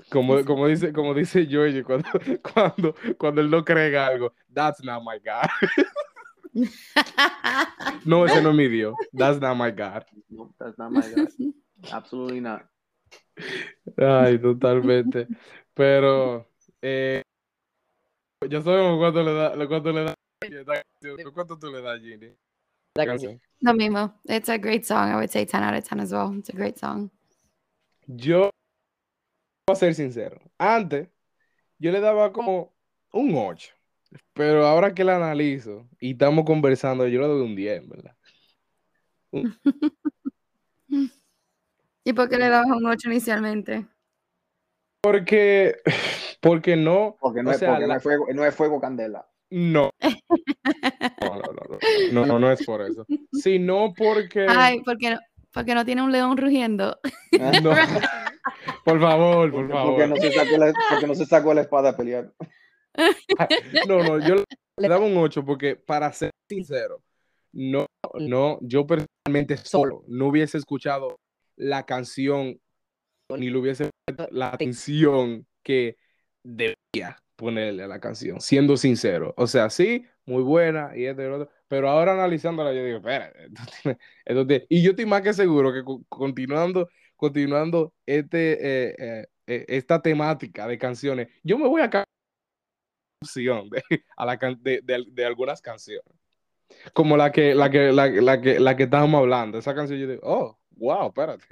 [0.09, 2.09] Como, como dice, como dice George cuando,
[2.53, 5.47] cuando, cuando él no cree en algo, that's not my God.
[8.05, 8.95] No, ese no es mi Dios.
[9.13, 10.05] That's not my God.
[10.29, 11.29] no that's not my God
[11.91, 12.65] absolutely not
[13.97, 15.27] Ay, totalmente.
[15.73, 16.47] Pero
[16.81, 17.21] eh,
[18.49, 20.13] ya sabemos cuánto le da, cuánto le da.
[21.33, 22.35] ¿Cuánto tú le das, Ginny?
[22.95, 23.41] La Canción.
[23.61, 24.13] Lo mismo.
[24.25, 25.09] It's a great song.
[25.09, 26.37] I would say 10 out of 10 as well.
[26.37, 27.09] It's a great song.
[28.05, 28.49] Yo
[29.67, 30.39] voy a ser sincero.
[30.59, 31.07] Antes,
[31.79, 32.75] yo le daba como
[33.13, 33.73] un 8.
[34.33, 38.15] Pero ahora que la analizo y estamos conversando, yo le doy un 10, ¿verdad?
[42.05, 43.87] ¿Y por qué le dabas un 8 inicialmente?
[45.01, 45.77] Porque,
[46.41, 49.27] porque no, Porque no, o sea, porque no es fuego, no es fuego candela.
[49.73, 49.89] no.
[51.21, 51.77] No, no, no,
[52.11, 53.05] no, no, no es por eso.
[53.31, 55.19] Sino porque, Ay, porque no,
[55.51, 56.97] porque no tiene un león rugiendo.
[57.61, 57.71] no.
[58.83, 59.91] Por favor, por Porque, favor.
[59.95, 62.33] porque no se sacó la, porque no se sacó la espada a pelear.
[63.87, 64.35] No, no, yo
[64.77, 67.01] le daba un 8 porque, para ser sincero,
[67.53, 67.85] no,
[68.15, 71.15] no, yo personalmente solo no hubiese escuchado
[71.55, 72.59] la canción
[73.37, 73.89] ni le hubiese
[74.31, 75.95] la atención que
[76.43, 79.33] debía ponerle a la canción, siendo sincero.
[79.37, 82.97] O sea, sí, muy buena y esto y lo otro, pero ahora analizándola yo digo,
[82.97, 84.65] espera, esto tiene- esto tiene-".
[84.69, 90.01] y yo estoy más que seguro que co- continuando, continuando este, eh, eh, eh, esta
[90.01, 91.89] temática de canciones, yo me voy a
[93.21, 93.81] opción de,
[94.17, 94.81] a la de,
[95.11, 96.05] de- algunas canciones.
[96.93, 99.57] Como la que, la que, la, que, la que estábamos hablando.
[99.57, 101.45] Esa canción yo digo, oh, wow, espérate.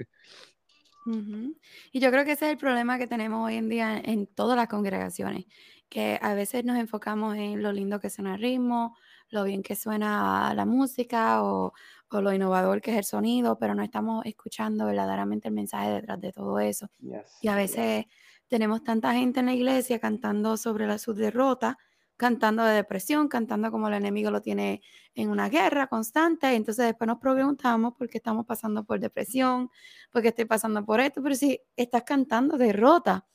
[1.92, 4.56] Y yo creo que ese es el problema que tenemos hoy en día en todas
[4.56, 5.46] las congregaciones,
[5.92, 8.96] que a veces nos enfocamos en lo lindo que suena el ritmo,
[9.30, 11.72] lo bien que suena la música o,
[12.10, 16.20] o lo innovador que es el sonido, pero no estamos escuchando verdaderamente el mensaje detrás
[16.20, 16.88] de todo eso.
[17.00, 17.56] Yes, Y a yes.
[17.56, 18.06] veces
[18.48, 21.78] tenemos tanta gente en la iglesia cantando sobre la, su derrota,
[22.16, 24.82] cantando de depresión, cantando como el enemigo lo tiene
[25.14, 26.52] en una guerra constante.
[26.52, 29.70] Y entonces después nos preguntamos por qué estamos pasando por depresión,
[30.10, 33.26] por qué estoy pasando por esto, pero si estás cantando derrota.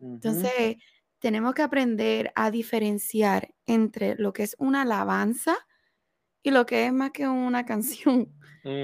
[0.00, 0.76] Entonces
[1.22, 5.56] tenemos que aprender a diferenciar entre lo que es una alabanza
[6.42, 8.28] y lo que es más que una canción,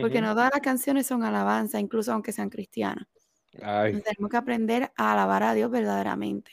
[0.00, 3.06] porque no todas las canciones son alabanza, incluso aunque sean cristianas.
[3.60, 6.52] Ay, tenemos que aprender a alabar a Dios verdaderamente.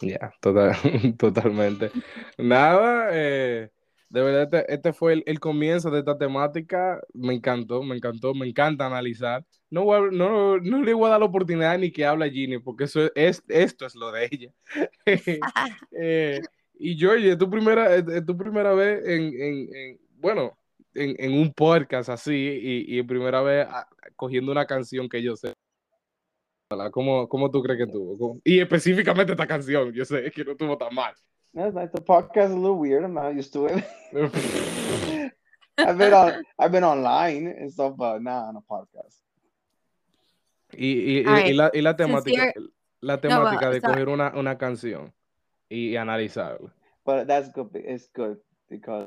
[0.00, 0.72] Ya, total-
[1.18, 1.90] totalmente.
[2.38, 3.70] Nada, eh,
[4.16, 7.00] de verdad, este, este fue el, el comienzo de esta temática.
[7.12, 9.44] Me encantó, me encantó, me encanta analizar.
[9.68, 12.58] No, voy a- no, no le voy a dar la oportunidad ni que hable Ginny,
[12.58, 14.52] porque eso es, esto es lo de ella.
[15.92, 16.40] Eh,
[16.78, 20.58] y Georgie, es tu primera, es, tu primera vez en, en- en- bueno,
[20.94, 23.86] en, en un podcast así, y, y primera vez ah,
[24.16, 25.52] cogiendo una canción que yo sé.
[26.90, 28.18] ¿Cómo, cómo tú crees que tuvo?
[28.18, 31.14] ¿Cómo- Y específicamente esta canción, yo sé que no estuvo tan mal.
[31.54, 31.90] That's nice.
[31.92, 33.04] The podcast is a little weird.
[33.04, 35.32] I'm not used to it.
[35.78, 39.20] I've been on, I've been online and stuff, but not on a podcast.
[40.72, 41.46] Y, y- y- right.
[41.46, 42.52] y la, y la temática,
[43.00, 43.92] la temática de sorry.
[43.94, 45.12] coger una, una canción
[45.70, 46.72] y analizarla.
[47.04, 47.70] But that's good.
[47.74, 48.38] It's good
[48.68, 49.06] because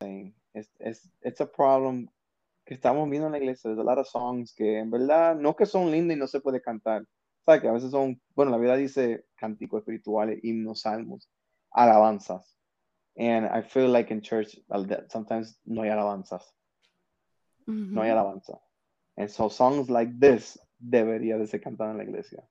[0.00, 2.08] it's, it's, it's a problem
[2.66, 3.68] que estamos viendo en la iglesia.
[3.70, 6.40] There's a lot of songs que en verdad no que son lindas y no se
[6.40, 7.04] puede cantar.
[7.44, 7.60] ¿Sabes?
[7.60, 11.28] Que a veces son, bueno, la Biblia dice cánticos espirituales, himnos, salmos,
[11.70, 12.56] alabanzas.
[13.16, 14.58] And I feel like in church
[15.08, 16.42] sometimes no hay alabanzas.
[17.66, 18.60] No hay alabanza.
[19.16, 22.42] And so songs like this debería de ser cantada en la iglesia.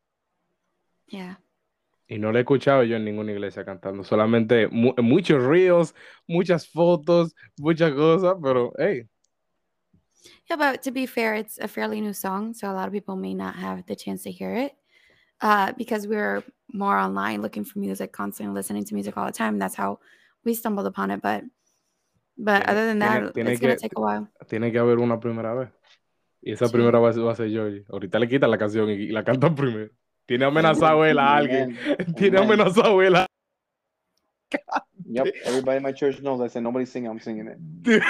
[1.08, 1.40] Yeah.
[2.08, 5.94] Y no lo he escuchado yo en ninguna iglesia cantando, solamente mu- muchos reels,
[6.28, 9.08] muchas fotos, muchas cosas, pero hey,
[10.50, 13.16] Yeah, but to be fair, it's a fairly new song, so a lot of people
[13.16, 14.74] may not have the chance to hear it.
[15.44, 16.42] Uh, because we're
[16.72, 19.60] more online looking for music, constantly listening to music all the time.
[19.60, 20.00] That's how
[20.46, 21.22] we stumbled upon it.
[21.22, 21.44] But
[22.38, 24.28] but Tiene- other than that, tiene it's gonna que- take a while.
[24.48, 25.70] tiene que haber una primera vez.
[26.42, 26.72] Y esa Sí.
[26.74, 27.84] primera vez va a ser Georgie.
[27.90, 29.92] Ahorita le quitan la canción y, y la cantan primero.
[30.26, 31.78] Tiene amenazado él a alguien.
[31.86, 32.16] Amen.
[32.16, 33.26] Tiene amenazado él a
[35.06, 36.40] Yep, everybody in my church knows.
[36.42, 37.06] I said nobody sing.
[37.08, 37.58] I'm singing it.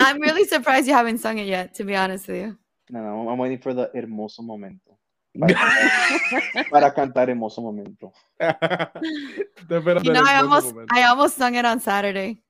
[0.00, 2.56] I'm really surprised you haven't sung it yet, to be honest with you.
[2.90, 4.89] No, no, I'm waiting for the hermoso momento.
[5.38, 8.12] Para cantar, para cantar hermoso momento.
[8.40, 10.94] You know, I hermoso almost momento.
[10.94, 12.42] I almost sung it on Saturday.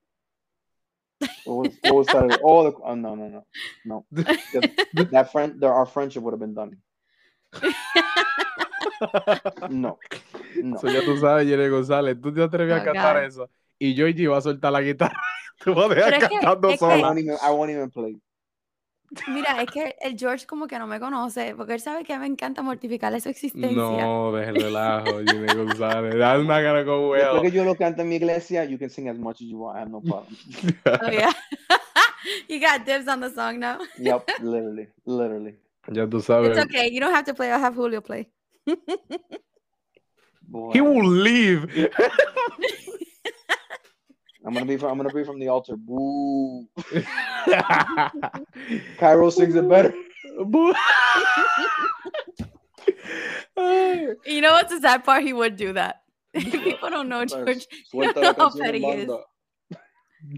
[1.45, 2.41] What was, what was that?
[2.43, 3.47] Oh, the, oh, no, no, no,
[3.85, 4.07] no.
[4.13, 4.71] That,
[5.13, 6.79] that friend, there, our friendship would have been done.
[9.71, 9.99] No,
[10.63, 10.79] no.
[10.79, 13.25] So, ya tú sabes, Jerry González, tú te atreves a Oh, cantar God.
[13.25, 13.51] eso.
[13.79, 15.17] Y Georgie va a soltar la guitarra.
[15.65, 16.97] Te vas a dejar que- cantando que- I sola.
[17.09, 17.37] won't even.
[17.43, 18.17] I won't even play.
[19.29, 22.27] Mira, es que el George como que no me conoce, porque él sabe que me
[22.27, 23.77] encanta mortificarle su existencia.
[23.77, 26.15] No, deja el relajo, Jimmy González.
[26.17, 27.43] That's not gonna go Después well.
[27.43, 29.77] que yo lo canto en mi iglesia, you can sing as much as you want.
[29.77, 30.37] I have no problem.
[31.03, 31.33] Oh yeah.
[32.49, 33.79] you got dibs on the song now.
[33.99, 35.57] Yep, literally, literally.
[35.93, 36.51] ya tú sabes.
[36.51, 36.89] It's okay.
[36.91, 37.51] You don't have to play.
[37.51, 38.29] I'll have Julio play.
[40.43, 41.67] Boy, He will leave.
[44.45, 44.77] I'm gonna be.
[44.79, 45.77] From, I'm gonna be from the altar.
[45.77, 46.67] Boo.
[48.99, 49.93] Cairo sings it better.
[50.45, 50.73] Bu-
[53.57, 55.23] Ay, You know what's the sad part?
[55.23, 56.03] He would do that.
[56.35, 57.67] People don't know George.
[57.93, 59.07] Suelta No, la canción en pero he is.
[59.07, 59.25] banda.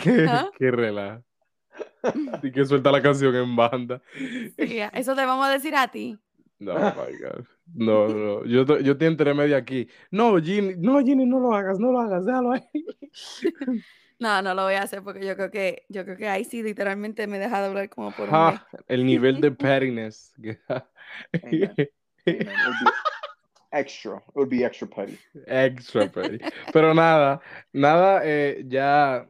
[0.00, 0.50] Qué, ¿Ah?
[0.59, 1.22] qué relajo.
[2.42, 4.00] Y que suelta la canción en banda.
[4.16, 6.18] Sí, eso te vamos a decir a ti.
[6.63, 7.45] No, my God.
[7.75, 8.45] No, no.
[8.45, 9.89] Yo, te- yo te entre medio aquí.
[10.11, 12.63] No, Ginny, no, Ginny, no lo hagas, no lo hagas, déjalo ahí.
[14.19, 16.63] No, no lo voy a hacer porque yo creo que yo creo que ahí sí
[16.63, 18.31] literalmente me deja de hablar como por un.
[18.31, 20.33] Ja, el nivel de pettiness.
[23.73, 24.17] Extra.
[24.17, 25.19] It would be extra petty.
[25.47, 26.39] Extra petty.
[26.73, 27.41] Pero nada,
[27.73, 29.27] nada, eh, ya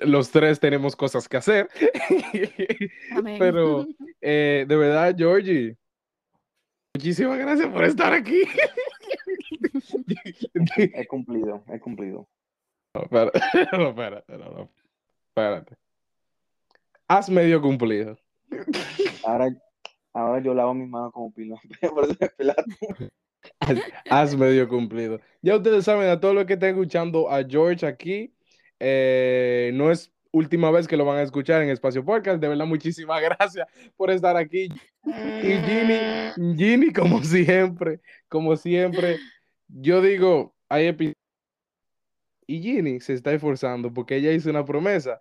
[0.00, 1.68] los tres tenemos cosas que hacer.
[3.12, 3.36] Amén.
[3.38, 3.86] Pero
[4.20, 5.74] eh, de verdad, Georgie,
[6.96, 8.42] muchísimas gracias por estar aquí.
[10.94, 12.26] He cumplido, he cumplido.
[12.94, 13.38] No, espérate,
[13.76, 14.70] no, espérate, no, no,
[15.28, 15.76] espérate.
[17.06, 18.18] Has medio cumplido.
[19.24, 19.54] Ahora,
[20.14, 21.60] ahora yo lavo mis manos como pila.
[23.60, 23.78] Has,
[24.10, 25.20] has medio cumplido.
[25.40, 28.34] Ya ustedes saben, a todos los que están escuchando a George aquí,
[28.80, 32.40] eh, no es última vez que lo van a escuchar en Espacio Podcast.
[32.40, 33.66] De verdad, muchísimas gracias
[33.96, 34.68] por estar aquí.
[35.04, 39.18] Y Ginny, Ginny, como siempre, como siempre,
[39.68, 41.16] yo digo, hay episodios.
[42.46, 45.20] Y Ginny se está esforzando porque ella hizo una promesa.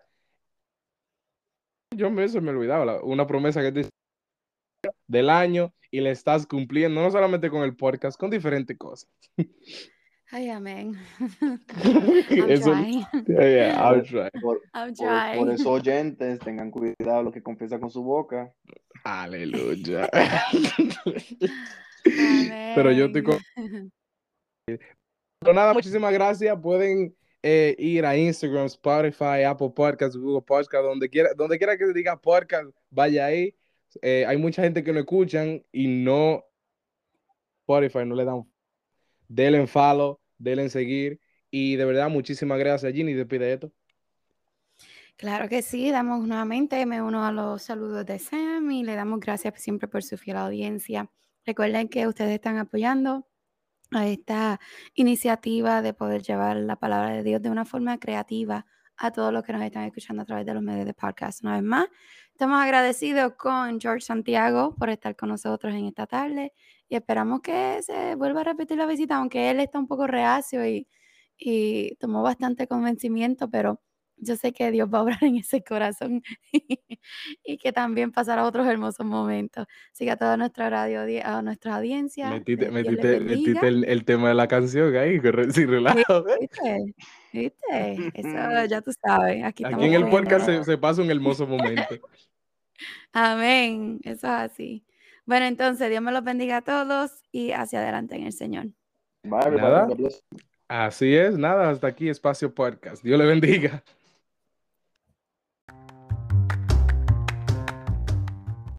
[1.95, 3.89] Yo me, se me olvidaba, la- una promesa que dice
[5.07, 9.09] del año y le estás cumpliendo, no solamente con el podcast, con diferentes cosas.
[10.31, 10.97] Ay, amén.
[12.49, 12.73] Eso-.
[13.27, 14.29] Yeah, yeah, I'll try.
[14.41, 15.51] Por, I'm por, por trying.
[15.51, 18.51] eso, oyentes, tengan cuidado lo que confiesa con su boca.
[19.03, 20.09] Aleluya.
[22.75, 23.37] Pero yo estoy con...
[24.65, 26.57] Pero nada, muchísimas gracias.
[26.59, 31.85] Pueden eh, ir a Instagram, Spotify, Apple Podcasts, Google Podcasts, donde quiera, donde quiera que
[31.93, 33.55] diga podcast, vaya ahí.
[34.01, 36.43] Eh, hay mucha gente que no escuchan y no
[37.67, 38.54] Spotify, no le dan.
[39.27, 41.19] Denle en follow, denle en seguir.
[41.49, 43.13] Y de verdad, muchísimas gracias, Ginny.
[43.13, 43.71] Despide esto.
[45.17, 49.21] Claro que sí, damos nuevamente, me uno a los saludos de Sam y le damos
[49.21, 51.09] gracias siempre por su fiel audiencia.
[51.45, 53.25] Recuerden que ustedes están apoyando
[53.91, 54.59] a esta
[54.93, 58.65] iniciativa de poder llevar la palabra de Dios de una forma creativa
[58.97, 61.43] a todos los que nos están escuchando a través de los medios de podcast.
[61.43, 61.87] Una vez más,
[62.31, 66.51] estamos agradecidos con George Santiago por estar con nosotros en esta tarde
[66.89, 70.65] y esperamos que se vuelva a repetir la visita, aunque él está un poco reacio
[70.67, 70.87] y,
[71.37, 73.81] y tomó bastante convencimiento, pero
[74.17, 76.23] yo sé que Dios va a obrar en ese corazón
[77.43, 79.65] y que también pasará otros hermosos momentos.
[79.91, 84.05] Así que a toda nuestra radio, a nuestra audiencia, Metiste, eh, metiste, metiste el, el
[84.05, 85.19] tema de la canción ahí,
[85.51, 86.25] sin relajo.
[86.39, 86.95] ¿Viste?
[87.33, 88.11] ¿Viste?
[88.13, 89.43] Eso ya tú sabes.
[89.43, 91.95] Aquí, en el podcast se, se pasa un hermoso momento.
[93.13, 93.99] Amén.
[94.03, 94.84] Eso es así.
[95.25, 98.67] Bueno, entonces, Dios me los bendiga a todos y hacia adelante en el Señor.
[99.23, 100.13] Bye.
[100.67, 103.03] Así es, nada, hasta aquí Espacio Podcast.
[103.03, 103.83] Dios le bendiga.